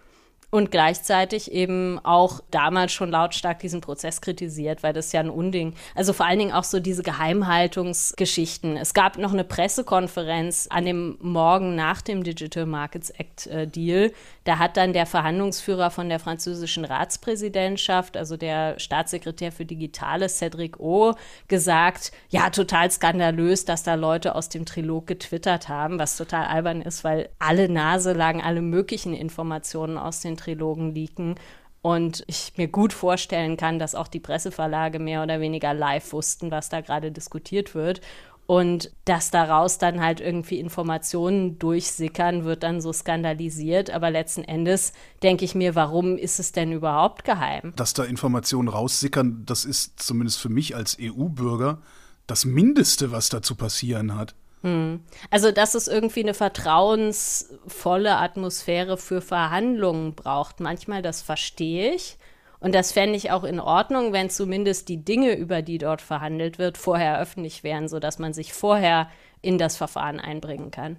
und 0.50 0.70
gleichzeitig 0.70 1.50
eben 1.50 1.98
auch 2.04 2.40
damals 2.50 2.92
schon 2.92 3.10
lautstark 3.10 3.58
diesen 3.58 3.80
Prozess 3.80 4.20
kritisiert, 4.20 4.82
weil 4.82 4.92
das 4.92 5.12
ja 5.12 5.20
ein 5.20 5.30
Unding. 5.30 5.74
Also 5.94 6.12
vor 6.12 6.26
allen 6.26 6.38
Dingen 6.38 6.52
auch 6.52 6.64
so 6.64 6.78
diese 6.78 7.02
Geheimhaltungsgeschichten. 7.02 8.76
Es 8.76 8.94
gab 8.94 9.18
noch 9.18 9.32
eine 9.32 9.44
Pressekonferenz 9.44 10.68
an 10.70 10.84
dem 10.84 11.18
Morgen 11.20 11.74
nach 11.74 12.00
dem 12.00 12.22
Digital 12.22 12.64
Markets 12.64 13.10
Act 13.10 13.48
äh, 13.48 13.66
Deal. 13.66 14.12
Da 14.44 14.58
hat 14.58 14.76
dann 14.76 14.92
der 14.92 15.06
Verhandlungsführer 15.06 15.90
von 15.90 16.08
der 16.08 16.20
französischen 16.20 16.84
Ratspräsidentschaft, 16.84 18.16
also 18.16 18.36
der 18.36 18.78
Staatssekretär 18.78 19.50
für 19.50 19.64
Digitales, 19.64 20.38
Cedric 20.38 20.78
O, 20.78 21.14
gesagt, 21.48 22.12
ja, 22.28 22.50
total 22.50 22.90
skandalös, 22.90 23.64
dass 23.64 23.82
da 23.82 23.94
Leute 23.94 24.36
aus 24.36 24.48
dem 24.48 24.64
Trilog 24.64 25.08
getwittert 25.08 25.68
haben, 25.68 25.98
was 25.98 26.16
total 26.16 26.46
albern 26.46 26.82
ist, 26.82 27.02
weil 27.02 27.30
alle 27.40 27.68
Nase 27.68 28.12
lagen 28.12 28.40
alle 28.40 28.62
möglichen 28.62 29.12
Informationen 29.12 29.98
aus 29.98 30.20
den 30.20 30.35
Trilogen 30.36 30.94
liegen. 30.94 31.36
Und 31.82 32.24
ich 32.26 32.52
mir 32.56 32.66
gut 32.66 32.92
vorstellen 32.92 33.56
kann, 33.56 33.78
dass 33.78 33.94
auch 33.94 34.08
die 34.08 34.18
Presseverlage 34.18 34.98
mehr 34.98 35.22
oder 35.22 35.40
weniger 35.40 35.72
live 35.72 36.12
wussten, 36.12 36.50
was 36.50 36.68
da 36.68 36.80
gerade 36.80 37.12
diskutiert 37.12 37.74
wird. 37.74 38.00
Und 38.46 38.92
dass 39.04 39.30
daraus 39.32 39.78
dann 39.78 40.00
halt 40.00 40.20
irgendwie 40.20 40.60
Informationen 40.60 41.58
durchsickern, 41.58 42.44
wird 42.44 42.62
dann 42.62 42.80
so 42.80 42.92
skandalisiert. 42.92 43.90
Aber 43.90 44.10
letzten 44.10 44.44
Endes 44.44 44.92
denke 45.22 45.44
ich 45.44 45.54
mir, 45.54 45.74
warum 45.74 46.16
ist 46.16 46.38
es 46.38 46.52
denn 46.52 46.72
überhaupt 46.72 47.24
geheim? 47.24 47.72
Dass 47.76 47.92
da 47.92 48.04
Informationen 48.04 48.68
raussickern, 48.68 49.42
das 49.46 49.64
ist 49.64 50.00
zumindest 50.00 50.38
für 50.38 50.48
mich 50.48 50.76
als 50.76 50.96
EU-Bürger 51.00 51.78
das 52.26 52.44
Mindeste, 52.44 53.10
was 53.10 53.28
da 53.28 53.42
zu 53.42 53.56
passieren 53.56 54.16
hat. 54.16 54.34
Hm. 54.62 55.00
Also, 55.30 55.52
dass 55.52 55.74
es 55.74 55.88
irgendwie 55.88 56.22
eine 56.22 56.34
vertrauensvolle 56.34 58.16
Atmosphäre 58.16 58.96
für 58.96 59.20
Verhandlungen 59.20 60.14
braucht. 60.14 60.60
Manchmal, 60.60 61.02
das 61.02 61.22
verstehe 61.22 61.94
ich. 61.94 62.16
Und 62.58 62.74
das 62.74 62.92
fände 62.92 63.16
ich 63.16 63.30
auch 63.30 63.44
in 63.44 63.60
Ordnung, 63.60 64.12
wenn 64.12 64.30
zumindest 64.30 64.88
die 64.88 65.04
Dinge, 65.04 65.36
über 65.36 65.62
die 65.62 65.78
dort 65.78 66.00
verhandelt 66.00 66.58
wird, 66.58 66.78
vorher 66.78 67.20
öffentlich 67.20 67.62
wären, 67.62 67.88
sodass 67.88 68.18
man 68.18 68.32
sich 68.32 68.52
vorher 68.52 69.10
in 69.42 69.58
das 69.58 69.76
Verfahren 69.76 70.18
einbringen 70.18 70.70
kann. 70.70 70.96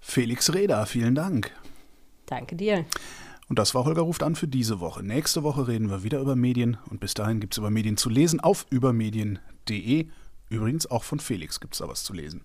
Felix 0.00 0.52
Reda, 0.52 0.84
vielen 0.84 1.14
Dank. 1.14 1.50
Danke 2.26 2.56
dir. 2.56 2.84
Und 3.48 3.58
das 3.58 3.74
war 3.74 3.84
Holger 3.84 4.02
ruft 4.02 4.22
an 4.22 4.36
für 4.36 4.48
diese 4.48 4.80
Woche. 4.80 5.02
Nächste 5.02 5.42
Woche 5.42 5.66
reden 5.66 5.90
wir 5.90 6.02
wieder 6.02 6.20
über 6.20 6.36
Medien 6.36 6.76
und 6.90 7.00
bis 7.00 7.14
dahin 7.14 7.40
gibt 7.40 7.54
es 7.54 7.58
über 7.58 7.70
Medien 7.70 7.96
zu 7.96 8.08
lesen 8.10 8.40
auf 8.40 8.66
übermedien.de. 8.70 10.08
Übrigens 10.48 10.86
auch 10.86 11.04
von 11.04 11.20
Felix 11.20 11.60
gibt 11.60 11.74
es 11.74 11.78
da 11.78 11.88
was 11.88 12.04
zu 12.04 12.12
lesen. 12.12 12.42